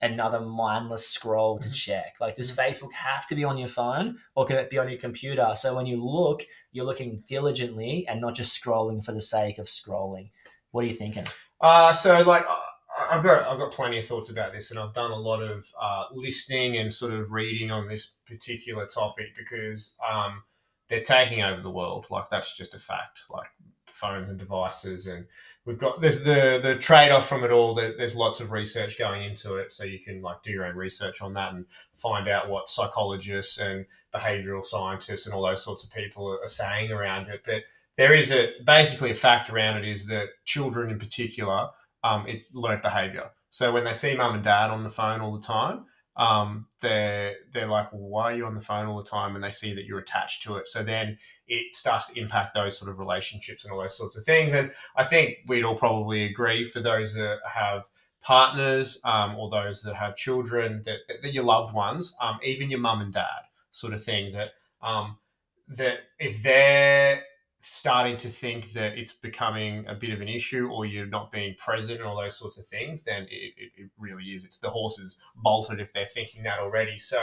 another 0.00 0.40
mindless 0.40 1.06
scroll 1.06 1.58
to 1.58 1.68
Mhm. 1.68 1.74
check? 1.74 2.16
Like, 2.20 2.36
does 2.36 2.54
Facebook 2.54 2.92
have 2.92 3.26
to 3.28 3.34
be 3.34 3.44
on 3.44 3.58
your 3.58 3.68
phone, 3.68 4.18
or 4.34 4.44
can 4.44 4.56
it 4.56 4.70
be 4.70 4.78
on 4.78 4.88
your 4.88 4.98
computer? 4.98 5.54
So 5.56 5.74
when 5.74 5.86
you 5.86 6.02
look, 6.02 6.42
you're 6.72 6.84
looking 6.84 7.22
diligently 7.26 8.06
and 8.08 8.20
not 8.20 8.34
just 8.34 8.62
scrolling 8.62 9.04
for 9.04 9.12
the 9.12 9.20
sake 9.20 9.58
of 9.58 9.66
scrolling. 9.66 10.30
What 10.70 10.84
are 10.84 10.88
you 10.88 10.94
thinking? 10.94 11.26
Uh, 11.60 11.92
so 11.94 12.22
like 12.22 12.44
I- 12.48 12.70
I've 12.96 13.22
got 13.22 13.46
I've 13.46 13.58
got 13.58 13.72
plenty 13.72 13.98
of 13.98 14.06
thoughts 14.06 14.30
about 14.30 14.52
this, 14.52 14.70
and 14.70 14.78
I've 14.78 14.94
done 14.94 15.10
a 15.10 15.16
lot 15.16 15.42
of 15.42 15.66
uh, 15.80 16.04
listening 16.12 16.76
and 16.76 16.92
sort 16.92 17.12
of 17.12 17.32
reading 17.32 17.70
on 17.70 17.88
this 17.88 18.10
particular 18.26 18.86
topic 18.86 19.34
because 19.36 19.94
um, 20.08 20.42
they're 20.88 21.02
taking 21.02 21.42
over 21.42 21.60
the 21.60 21.70
world. 21.70 22.06
Like 22.10 22.28
that's 22.30 22.56
just 22.56 22.74
a 22.74 22.78
fact. 22.78 23.22
Like 23.30 23.48
phones 23.86 24.30
and 24.30 24.38
devices, 24.38 25.06
and 25.06 25.26
we've 25.64 25.78
got 25.78 26.00
there's 26.00 26.22
the 26.22 26.60
the 26.62 26.76
trade 26.76 27.10
off 27.10 27.28
from 27.28 27.42
it 27.42 27.50
all. 27.50 27.74
There, 27.74 27.96
there's 27.96 28.14
lots 28.14 28.40
of 28.40 28.52
research 28.52 28.98
going 28.98 29.24
into 29.24 29.56
it, 29.56 29.72
so 29.72 29.82
you 29.84 29.98
can 29.98 30.22
like 30.22 30.42
do 30.44 30.52
your 30.52 30.66
own 30.66 30.76
research 30.76 31.20
on 31.20 31.32
that 31.32 31.52
and 31.52 31.66
find 31.94 32.28
out 32.28 32.48
what 32.48 32.68
psychologists 32.68 33.58
and 33.58 33.86
behavioral 34.14 34.64
scientists 34.64 35.26
and 35.26 35.34
all 35.34 35.42
those 35.42 35.64
sorts 35.64 35.82
of 35.82 35.92
people 35.92 36.28
are 36.28 36.48
saying 36.48 36.92
around 36.92 37.28
it. 37.28 37.42
But 37.44 37.62
there 37.96 38.14
is 38.14 38.30
a 38.30 38.52
basically 38.64 39.10
a 39.10 39.14
fact 39.14 39.50
around 39.50 39.78
it 39.78 39.88
is 39.88 40.06
that 40.06 40.28
children 40.44 40.90
in 40.90 40.98
particular 40.98 41.68
um, 42.04 42.28
it 42.28 42.42
learnt 42.52 42.82
behavior. 42.82 43.30
So 43.50 43.72
when 43.72 43.84
they 43.84 43.94
see 43.94 44.16
mum 44.16 44.34
and 44.34 44.44
dad 44.44 44.70
on 44.70 44.82
the 44.84 44.90
phone 44.90 45.20
all 45.20 45.32
the 45.32 45.44
time, 45.44 45.86
um, 46.16 46.66
they're 46.80 47.34
they're 47.52 47.66
like, 47.66 47.92
well, 47.92 48.02
why 48.02 48.22
are 48.24 48.36
you 48.36 48.46
on 48.46 48.54
the 48.54 48.60
phone 48.60 48.86
all 48.86 49.02
the 49.02 49.10
time? 49.10 49.34
And 49.34 49.42
they 49.42 49.50
see 49.50 49.74
that 49.74 49.84
you're 49.84 49.98
attached 49.98 50.42
to 50.44 50.56
it. 50.56 50.68
So 50.68 50.84
then 50.84 51.18
it 51.48 51.74
starts 51.74 52.06
to 52.08 52.20
impact 52.20 52.54
those 52.54 52.78
sort 52.78 52.90
of 52.90 52.98
relationships 52.98 53.64
and 53.64 53.72
all 53.72 53.80
those 53.80 53.96
sorts 53.96 54.16
of 54.16 54.24
things. 54.24 54.52
And 54.52 54.72
I 54.96 55.04
think 55.04 55.38
we'd 55.46 55.64
all 55.64 55.76
probably 55.76 56.24
agree 56.24 56.64
for 56.64 56.80
those 56.80 57.14
that 57.14 57.38
have 57.46 57.88
partners 58.22 59.00
um, 59.04 59.36
or 59.36 59.50
those 59.50 59.82
that 59.82 59.94
have 59.94 60.16
children 60.16 60.82
that, 60.86 60.98
that, 61.08 61.22
that 61.22 61.34
your 61.34 61.44
loved 61.44 61.74
ones, 61.74 62.14
um, 62.20 62.38
even 62.42 62.70
your 62.70 62.80
mum 62.80 63.00
and 63.00 63.12
dad, 63.12 63.42
sort 63.70 63.92
of 63.92 64.02
thing 64.02 64.32
that 64.32 64.52
um, 64.82 65.18
that 65.68 65.98
if 66.18 66.42
they're 66.42 67.22
starting 67.66 68.14
to 68.18 68.28
think 68.28 68.72
that 68.72 68.98
it's 68.98 69.12
becoming 69.12 69.86
a 69.88 69.94
bit 69.94 70.10
of 70.10 70.20
an 70.20 70.28
issue 70.28 70.68
or 70.70 70.84
you're 70.84 71.06
not 71.06 71.30
being 71.30 71.54
present 71.56 71.98
and 71.98 72.06
all 72.06 72.20
those 72.20 72.36
sorts 72.36 72.58
of 72.58 72.66
things, 72.66 73.02
then 73.02 73.22
it, 73.30 73.54
it, 73.56 73.72
it 73.76 73.90
really 73.98 74.24
is. 74.24 74.44
It's 74.44 74.58
the 74.58 74.68
horses 74.68 75.16
bolted 75.36 75.80
if 75.80 75.90
they're 75.90 76.04
thinking 76.04 76.42
that 76.42 76.58
already. 76.58 76.98
So 76.98 77.18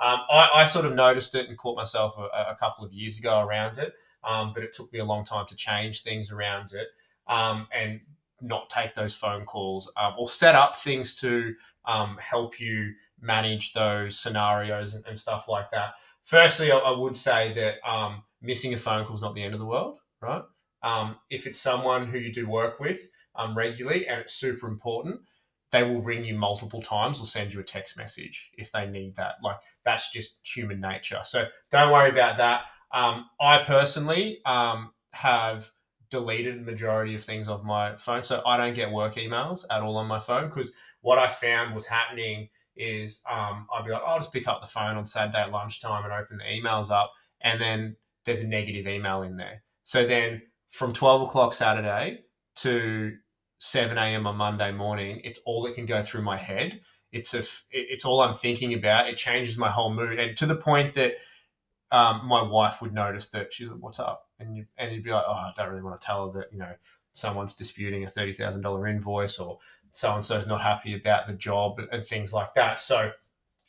um, 0.00 0.20
I, 0.28 0.50
I 0.52 0.64
sort 0.64 0.84
of 0.84 0.94
noticed 0.94 1.36
it 1.36 1.48
and 1.48 1.56
caught 1.56 1.76
myself 1.76 2.16
a, 2.18 2.50
a 2.50 2.56
couple 2.58 2.84
of 2.84 2.92
years 2.92 3.18
ago 3.18 3.40
around 3.40 3.78
it, 3.78 3.94
um, 4.24 4.52
but 4.52 4.64
it 4.64 4.72
took 4.72 4.92
me 4.92 4.98
a 4.98 5.04
long 5.04 5.24
time 5.24 5.46
to 5.46 5.54
change 5.54 6.02
things 6.02 6.32
around 6.32 6.72
it 6.72 6.88
um, 7.28 7.68
and 7.72 8.00
not 8.40 8.68
take 8.70 8.94
those 8.94 9.14
phone 9.14 9.44
calls 9.44 9.90
um, 9.96 10.14
or 10.18 10.28
set 10.28 10.56
up 10.56 10.74
things 10.74 11.14
to 11.20 11.54
um, 11.84 12.18
help 12.20 12.58
you 12.58 12.92
manage 13.20 13.72
those 13.74 14.18
scenarios 14.18 14.94
and, 14.94 15.04
and 15.06 15.16
stuff 15.16 15.48
like 15.48 15.70
that. 15.70 15.94
Firstly, 16.24 16.72
I, 16.72 16.78
I 16.78 16.98
would 16.98 17.16
say 17.16 17.52
that 17.54 17.88
um, 17.88 18.24
missing 18.44 18.74
a 18.74 18.78
phone 18.78 19.04
call 19.04 19.16
is 19.16 19.22
not 19.22 19.34
the 19.34 19.42
end 19.42 19.54
of 19.54 19.60
the 19.60 19.66
world, 19.66 19.98
right? 20.20 20.42
Um, 20.82 21.16
if 21.30 21.46
it's 21.46 21.60
someone 21.60 22.08
who 22.08 22.18
you 22.18 22.32
do 22.32 22.48
work 22.48 22.78
with 22.78 23.08
um, 23.34 23.56
regularly 23.56 24.06
and 24.06 24.20
it's 24.20 24.34
super 24.34 24.68
important, 24.68 25.20
they 25.72 25.82
will 25.82 26.02
ring 26.02 26.24
you 26.24 26.36
multiple 26.36 26.82
times 26.82 27.20
or 27.20 27.26
send 27.26 27.52
you 27.52 27.60
a 27.60 27.64
text 27.64 27.96
message 27.96 28.50
if 28.58 28.70
they 28.70 28.86
need 28.86 29.16
that. 29.16 29.36
Like 29.42 29.56
that's 29.84 30.12
just 30.12 30.36
human 30.44 30.80
nature. 30.80 31.20
So 31.24 31.46
don't 31.70 31.92
worry 31.92 32.10
about 32.10 32.36
that. 32.36 32.64
Um, 32.92 33.26
I 33.40 33.58
personally 33.64 34.38
um, 34.46 34.92
have 35.12 35.70
deleted 36.10 36.64
majority 36.64 37.14
of 37.14 37.24
things 37.24 37.48
off 37.48 37.64
my 37.64 37.96
phone, 37.96 38.22
so 38.22 38.42
I 38.46 38.56
don't 38.56 38.74
get 38.74 38.92
work 38.92 39.16
emails 39.16 39.64
at 39.70 39.82
all 39.82 39.96
on 39.96 40.06
my 40.06 40.20
phone 40.20 40.48
because 40.48 40.70
what 41.00 41.18
I 41.18 41.28
found 41.28 41.74
was 41.74 41.86
happening 41.86 42.50
is 42.76 43.22
um, 43.28 43.66
I'd 43.74 43.84
be 43.84 43.90
like, 43.90 44.02
I'll 44.06 44.18
just 44.18 44.32
pick 44.32 44.46
up 44.46 44.60
the 44.60 44.68
phone 44.68 44.96
on 44.96 45.06
Saturday 45.06 45.40
at 45.40 45.50
lunchtime 45.50 46.04
and 46.04 46.12
open 46.12 46.38
the 46.38 46.44
emails 46.44 46.90
up, 46.90 47.12
and 47.40 47.60
then 47.60 47.96
there's 48.24 48.40
a 48.40 48.46
negative 48.46 48.86
email 48.86 49.22
in 49.22 49.36
there. 49.36 49.62
So 49.84 50.06
then 50.06 50.42
from 50.70 50.92
12 50.92 51.22
o'clock 51.22 51.54
Saturday 51.54 52.20
to 52.56 53.16
7 53.58 53.96
a.m. 53.96 54.26
on 54.26 54.36
Monday 54.36 54.72
morning, 54.72 55.20
it's 55.24 55.40
all 55.46 55.62
that 55.62 55.74
can 55.74 55.86
go 55.86 56.02
through 56.02 56.22
my 56.22 56.36
head. 56.36 56.80
It's 57.12 57.32
a, 57.34 57.44
it's 57.70 58.04
all 58.04 58.20
I'm 58.20 58.34
thinking 58.34 58.74
about. 58.74 59.08
It 59.08 59.16
changes 59.16 59.56
my 59.56 59.70
whole 59.70 59.92
mood, 59.94 60.18
and 60.18 60.36
to 60.36 60.46
the 60.46 60.56
point 60.56 60.94
that 60.94 61.14
um, 61.92 62.26
my 62.26 62.42
wife 62.42 62.82
would 62.82 62.92
notice 62.92 63.28
that 63.28 63.52
she's 63.52 63.68
like, 63.68 63.80
"What's 63.80 64.00
up?" 64.00 64.28
And 64.40 64.56
you 64.56 64.66
and 64.76 64.90
you'd 64.90 65.04
be 65.04 65.12
like, 65.12 65.24
"Oh, 65.26 65.32
I 65.32 65.52
don't 65.56 65.68
really 65.68 65.82
want 65.82 66.00
to 66.00 66.04
tell 66.04 66.26
her 66.32 66.40
that 66.40 66.52
you 66.52 66.58
know 66.58 66.72
someone's 67.12 67.54
disputing 67.54 68.02
a 68.02 68.08
thirty 68.08 68.32
thousand 68.32 68.62
dollar 68.62 68.88
invoice 68.88 69.38
or 69.38 69.58
so 69.92 70.12
and 70.12 70.24
so's 70.24 70.48
not 70.48 70.60
happy 70.60 70.96
about 70.96 71.28
the 71.28 71.34
job 71.34 71.80
and 71.92 72.04
things 72.04 72.32
like 72.32 72.52
that." 72.54 72.80
So 72.80 73.12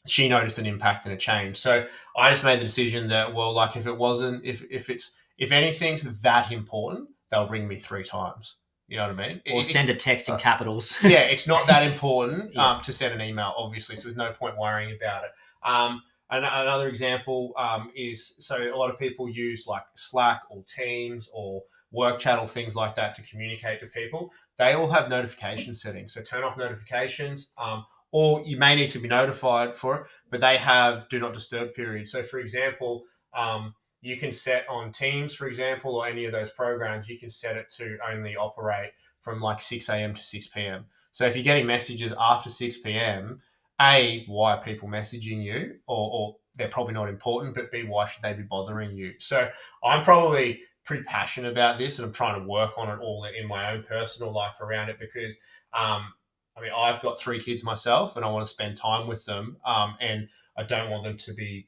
she 0.08 0.30
noticed 0.30 0.58
an 0.60 0.66
impact 0.66 1.06
and 1.06 1.14
a 1.14 1.18
change. 1.18 1.58
So 1.58 1.86
I 2.18 2.30
just 2.32 2.44
made 2.44 2.60
the 2.60 2.64
decision 2.66 3.08
that 3.10 3.34
well, 3.34 3.54
like 3.54 3.76
if 3.76 3.88
it 3.88 3.98
wasn't, 3.98 4.44
if 4.46 4.64
if 4.70 4.90
it's 4.90 5.12
if 5.38 5.52
anything's 5.52 6.04
that 6.22 6.52
important, 6.52 7.10
they'll 7.32 7.48
ring 7.50 7.68
me 7.68 7.76
three 7.76 8.04
times. 8.04 8.58
You 8.88 8.98
know 8.98 9.08
what 9.08 9.20
I 9.20 9.28
mean? 9.28 9.42
Or 9.52 9.62
It- 9.62 9.66
send 9.66 9.90
a 9.90 9.96
text 9.96 10.30
in 10.30 10.36
uh, 10.36 10.38
capitals. 10.38 10.98
yeah, 11.04 11.22
it's 11.22 11.48
not 11.48 11.66
that 11.68 11.84
important 11.92 12.52
Yeah. 12.56 12.68
um, 12.76 12.82
to 12.84 12.94
send 12.94 13.14
an 13.20 13.22
email, 13.28 13.54
obviously. 13.58 13.96
So 13.96 14.04
there's 14.04 14.16
no 14.18 14.32
point 14.32 14.58
worrying 14.58 14.96
about 14.96 15.24
it. 15.24 15.32
Um, 15.68 16.04
an- 16.30 16.44
another 16.44 16.88
example 16.88 17.54
um, 17.58 17.92
is 17.96 18.36
so 18.40 18.58
a 18.58 18.76
lot 18.78 18.92
of 18.92 19.00
people 19.00 19.28
use 19.28 19.66
like 19.68 19.84
Slack 19.96 20.42
or 20.52 20.64
Teams 20.68 21.30
or 21.34 21.64
work 21.92 22.20
chat 22.20 22.38
or 22.40 22.48
things 22.48 22.76
like 22.76 22.94
that 22.96 23.16
to 23.16 23.22
communicate 23.24 23.80
to 23.80 23.88
people. 23.88 24.32
They 24.58 24.74
all 24.74 24.88
have 24.88 25.10
notification 25.10 25.74
settings. 25.74 26.14
So 26.14 26.22
turn 26.22 26.44
off 26.44 26.56
notifications. 26.58 27.50
Um, 27.58 27.86
or 28.16 28.42
you 28.46 28.56
may 28.56 28.74
need 28.76 28.90
to 28.90 28.98
be 28.98 29.10
notified 29.10 29.76
for 29.76 29.98
it, 29.98 30.04
but 30.32 30.40
they 30.40 30.56
have 30.56 31.10
do 31.10 31.20
not 31.20 31.34
disturb 31.34 31.74
period. 31.74 32.08
So, 32.08 32.24
for 32.24 32.40
example, 32.40 33.04
um, 33.36 33.76
you 34.00 34.16
can 34.16 34.32
set 34.32 34.66
on 34.70 34.94
Teams, 34.94 35.36
for 35.36 35.48
example, 35.48 35.98
or 35.98 36.08
any 36.08 36.24
of 36.24 36.32
those 36.32 36.50
programs, 36.52 37.10
you 37.10 37.20
can 37.20 37.30
set 37.30 37.58
it 37.58 37.70
to 37.72 37.98
only 38.10 38.38
operate 38.38 38.92
from 39.20 39.42
like 39.42 39.60
6 39.60 39.90
a.m. 39.90 40.14
to 40.14 40.22
6 40.22 40.48
p.m. 40.48 40.86
So 41.12 41.26
if 41.26 41.36
you're 41.36 41.44
getting 41.44 41.66
messages 41.66 42.14
after 42.18 42.50
6 42.50 42.78
p.m., 42.78 43.42
A, 43.82 44.24
why 44.30 44.54
are 44.54 44.64
people 44.64 44.88
messaging 44.88 45.44
you? 45.44 45.74
Or, 45.86 46.10
or 46.14 46.36
they're 46.56 46.70
probably 46.70 46.94
not 46.94 47.10
important, 47.10 47.54
but 47.54 47.70
B, 47.70 47.84
why 47.84 48.06
should 48.06 48.24
they 48.24 48.32
be 48.32 48.44
bothering 48.44 48.94
you? 48.94 49.16
So 49.20 49.50
I'm 49.84 50.06
probably 50.06 50.62
pretty 50.86 51.04
passionate 51.04 51.52
about 51.52 51.80
this 51.80 52.00
and 52.00 52.06
I'm 52.06 52.14
trying 52.14 52.40
to 52.42 52.48
work 52.48 52.78
on 52.78 52.90
it 52.90 53.02
all 53.04 53.26
in 53.26 53.46
my 53.46 53.74
own 53.74 53.84
personal 53.84 54.32
life 54.32 54.62
around 54.62 54.88
it 54.88 55.00
because 55.02 55.36
um, 55.74 56.14
I 56.58 56.62
mean 56.62 56.72
I've 56.76 57.02
got 57.02 57.20
three 57.20 57.42
kids 57.42 57.64
myself 57.64 58.16
and 58.16 58.26
I 58.26 58.30
want 58.30 58.46
to 58.46 58.52
spend 58.52 58.78
time 58.78 59.08
with 59.08 59.26
them 59.26 59.58
um, 59.66 59.96
and 60.00 60.28
I 60.58 60.64
don't 60.64 60.90
want 60.90 61.04
them 61.04 61.18
to 61.18 61.34
be 61.34 61.68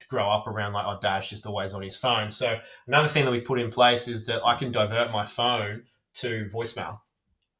to 0.00 0.06
grow 0.08 0.28
up 0.30 0.46
around 0.46 0.72
like 0.72 0.86
oh 0.86 0.98
dad's 1.00 1.28
just 1.28 1.46
always 1.46 1.72
on 1.72 1.82
his 1.82 1.96
phone. 1.96 2.30
So 2.30 2.58
another 2.86 3.08
thing 3.08 3.24
that 3.24 3.30
we 3.30 3.40
put 3.40 3.60
in 3.60 3.70
place 3.70 4.08
is 4.08 4.26
that 4.26 4.44
I 4.44 4.54
can 4.56 4.72
divert 4.72 5.10
my 5.10 5.24
phone 5.24 5.82
to 6.16 6.48
voicemail 6.52 7.00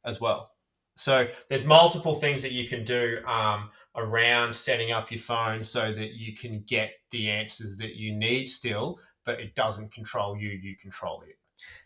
as 0.04 0.20
well. 0.20 0.52
So 0.96 1.28
there's 1.48 1.64
multiple 1.64 2.14
things 2.14 2.42
that 2.42 2.52
you 2.52 2.68
can 2.68 2.84
do 2.84 3.18
um, 3.26 3.70
around 3.96 4.54
setting 4.54 4.92
up 4.92 5.10
your 5.10 5.20
phone 5.20 5.62
so 5.62 5.92
that 5.92 6.14
you 6.14 6.34
can 6.34 6.64
get 6.66 6.92
the 7.10 7.30
answers 7.30 7.76
that 7.78 7.96
you 7.96 8.14
need 8.14 8.46
still, 8.46 8.98
but 9.24 9.40
it 9.40 9.54
doesn't 9.54 9.92
control 9.92 10.36
you. 10.36 10.48
You 10.48 10.76
control 10.76 11.22
it. 11.28 11.36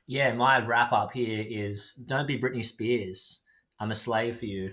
Yeah, 0.07 0.33
my 0.33 0.65
wrap 0.65 0.93
up 0.93 1.13
here 1.13 1.45
is 1.49 1.95
don't 1.95 2.27
be 2.27 2.39
Britney 2.39 2.65
Spears. 2.65 3.45
I'm 3.81 3.91
a 3.91 3.95
slave 3.95 4.39
for 4.39 4.47
you. 4.47 4.69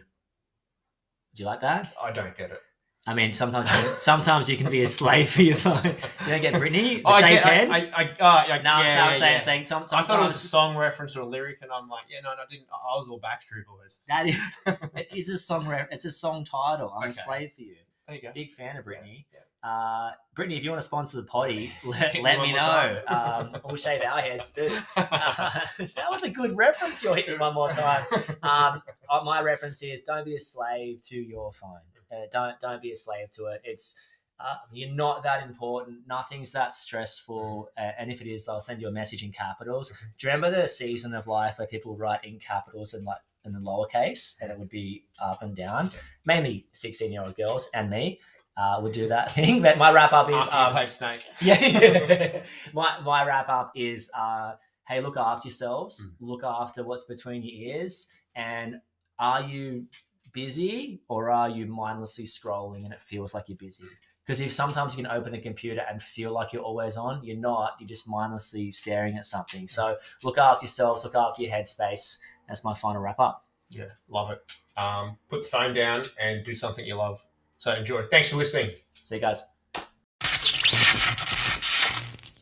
Do 1.36 1.44
you 1.44 1.46
like 1.46 1.62
that? 1.62 1.94
I 2.02 2.12
don't 2.12 2.36
get 2.36 2.52
it. 2.52 2.62
I 3.06 3.14
mean, 3.14 3.32
sometimes 3.32 3.70
you 3.72 3.78
can, 3.90 4.02
sometimes 4.02 4.50
you 4.50 4.58
can 4.58 4.70
be 4.70 4.82
a 4.82 4.88
slave 4.88 5.30
for 5.30 5.42
your 5.42 5.56
phone. 5.56 5.82
You 5.86 6.28
don't 6.28 6.42
get 6.42 6.54
Britney. 6.56 6.98
The 6.98 7.04
Oh, 7.06 7.12
I 7.12 7.22
shaved 7.22 7.44
get- 7.44 7.46
I- 7.46 7.54
head. 7.54 7.70
I, 7.70 7.78
I, 7.78 8.04
uh, 8.04 8.46
yeah, 8.50 8.62
no, 8.64 8.72
I'm 8.74 8.86
yeah, 8.86 9.18
saying, 9.18 9.22
yeah, 9.34 9.40
saying, 9.40 9.68
some- 9.68 9.84
I 9.94 10.04
thought 10.04 10.22
it 10.24 10.28
was 10.28 10.36
a 10.44 10.48
song 10.48 10.76
reference 10.76 11.16
or 11.16 11.22
a 11.22 11.26
lyric, 11.26 11.60
and 11.62 11.72
I'm 11.72 11.88
like, 11.88 12.04
yeah, 12.10 12.20
no, 12.22 12.32
no, 12.36 12.42
I 12.42 12.46
didn't. 12.50 12.68
I 12.70 12.98
was 12.98 13.08
all 13.10 13.22
Backstreet 13.22 13.66
Boys. 13.66 14.02
that 14.10 14.28
is, 14.28 14.36
it 14.96 15.08
is 15.16 15.30
a 15.30 15.38
song. 15.38 15.68
Re- 15.68 15.86
it's 15.90 16.04
a 16.04 16.12
song 16.12 16.44
title. 16.44 16.92
I'm 17.02 17.12
a 17.12 17.14
slave 17.14 17.54
for 17.54 17.62
you. 17.62 17.76
There 18.08 18.16
you 18.18 18.22
go. 18.22 18.32
Big 18.34 18.52
fan 18.52 18.76
of 18.76 18.84
Britney. 18.84 19.24
Yeah, 19.32 19.40
Uh, 19.64 20.12
Britney, 20.36 20.58
if 20.58 20.64
you 20.64 20.70
want 20.70 20.82
to 20.82 20.86
sponsor 20.86 21.18
the 21.18 21.24
potty, 21.24 21.72
let, 21.84 22.14
me 22.14 22.22
let 22.22 22.40
me 22.40 22.54
know. 22.54 23.02
Um, 23.08 23.58
we'll 23.66 23.76
shave 23.76 24.02
our 24.02 24.20
heads 24.20 24.52
too. 24.52 24.70
Uh, 24.98 25.60
that 25.96 26.10
was 26.10 26.24
a 26.24 26.30
good 26.30 26.56
reference. 26.58 27.04
You're 27.04 27.16
hitting 27.16 27.40
one 27.40 27.54
more 27.54 27.72
time. 27.72 28.04
Um, 28.44 28.82
uh, 29.10 29.22
my 29.24 29.42
reference 29.42 29.82
is 29.82 30.04
don't 30.04 30.26
be 30.26 30.36
a 30.36 30.40
slave 30.40 31.02
to 31.08 31.16
your 31.16 31.52
phone. 31.52 31.80
Uh, 32.12 32.26
don't 32.32 32.60
don't 32.60 32.82
be 32.82 32.92
a 32.92 32.96
slave 32.96 33.32
to 33.32 33.46
it. 33.48 33.62
It's 33.64 34.00
uh, 34.40 34.56
you're 34.72 34.92
not 34.92 35.24
that 35.24 35.44
important. 35.48 36.00
Nothing's 36.08 36.52
that 36.52 36.76
stressful. 36.76 37.70
Uh, 37.78 37.92
and 37.98 38.12
if 38.12 38.22
it 38.22 38.28
is, 38.28 38.48
I'll 38.48 38.62
send 38.62 38.82
you 38.82 38.88
a 38.88 38.92
message 38.92 39.24
in 39.24 39.32
capitals. 39.32 39.90
Do 39.90 40.28
you 40.28 40.34
remember 40.34 40.62
the 40.62 40.68
season 40.68 41.14
of 41.14 41.28
life 41.28 41.58
where 41.58 41.68
people 41.68 41.96
write 41.96 42.24
in 42.24 42.40
capitals 42.40 42.94
and 42.94 43.06
like 43.06 43.22
in 43.46 43.54
the 43.54 43.60
lowercase, 43.60 44.42
and 44.42 44.52
it 44.52 44.60
would 44.60 44.70
be 44.70 45.06
up 45.20 45.42
and 45.42 45.56
down? 45.56 45.92
Mainly 46.26 46.68
sixteen 46.72 47.12
year 47.12 47.24
old 47.24 47.36
girls 47.36 47.70
and 47.74 47.90
me. 47.90 48.20
Uh, 48.58 48.80
would 48.82 48.92
do 48.92 49.08
that 49.10 49.32
thing, 49.36 49.62
but 49.62 49.78
my 49.78 49.92
wrap 49.92 50.14
up 50.14 50.30
is 50.30 50.36
After 50.36 50.58
um, 50.58 50.72
played 50.72 50.90
Snake. 50.90 51.24
yeah. 51.42 52.42
my 52.74 53.00
my 53.02 53.24
wrap 53.24 53.50
up 53.50 53.72
is 53.76 54.10
uh, 54.18 54.54
hey, 54.88 55.02
look 55.02 55.18
after 55.18 55.48
yourselves. 55.48 56.16
Look 56.20 56.44
after 56.44 56.84
what's 56.84 57.04
between 57.04 57.44
your 57.44 57.76
ears. 57.76 58.12
And 58.36 58.82
are 59.20 59.42
you 59.42 59.86
busy 60.32 61.02
or 61.08 61.30
are 61.30 61.50
you 61.50 61.66
mindlessly 61.66 62.26
scrolling 62.26 62.86
and 62.86 62.94
it 62.94 63.02
feels 63.02 63.34
like 63.34 63.50
you're 63.50 63.58
busy? 63.58 63.86
Because 64.26 64.42
if 64.42 64.52
sometimes 64.52 64.98
you 64.98 65.04
can 65.04 65.12
open 65.12 65.32
the 65.32 65.40
computer 65.40 65.84
and 65.90 66.04
feel 66.04 66.32
like 66.32 66.52
you're 66.52 66.62
always 66.62 66.98
on, 66.98 67.24
you're 67.24 67.38
not. 67.38 67.76
You're 67.80 67.88
just 67.88 68.10
mindlessly 68.10 68.72
staring 68.72 69.18
at 69.18 69.26
something. 69.26 69.68
So 69.68 69.98
look 70.24 70.38
after 70.38 70.66
yourselves. 70.66 71.06
Look 71.06 71.16
after 71.16 71.42
your 71.42 71.52
headspace. 71.52 72.20
That's 72.48 72.66
my 72.66 72.74
final 72.74 73.02
wrap 73.02 73.20
up. 73.20 73.46
Yeah, 73.70 73.92
love 74.10 74.32
it. 74.32 74.42
Um, 74.78 75.18
put 75.30 75.44
the 75.44 75.50
phone 75.50 75.74
down 75.74 76.04
and 76.22 76.46
do 76.46 76.56
something 76.56 76.86
you 76.86 76.96
love. 76.96 77.26
So 77.58 77.74
enjoy. 77.74 78.04
Thanks 78.04 78.30
for 78.30 78.38
listening. 78.38 78.72
See 78.94 79.16
you 79.16 79.22
guys. 79.22 79.57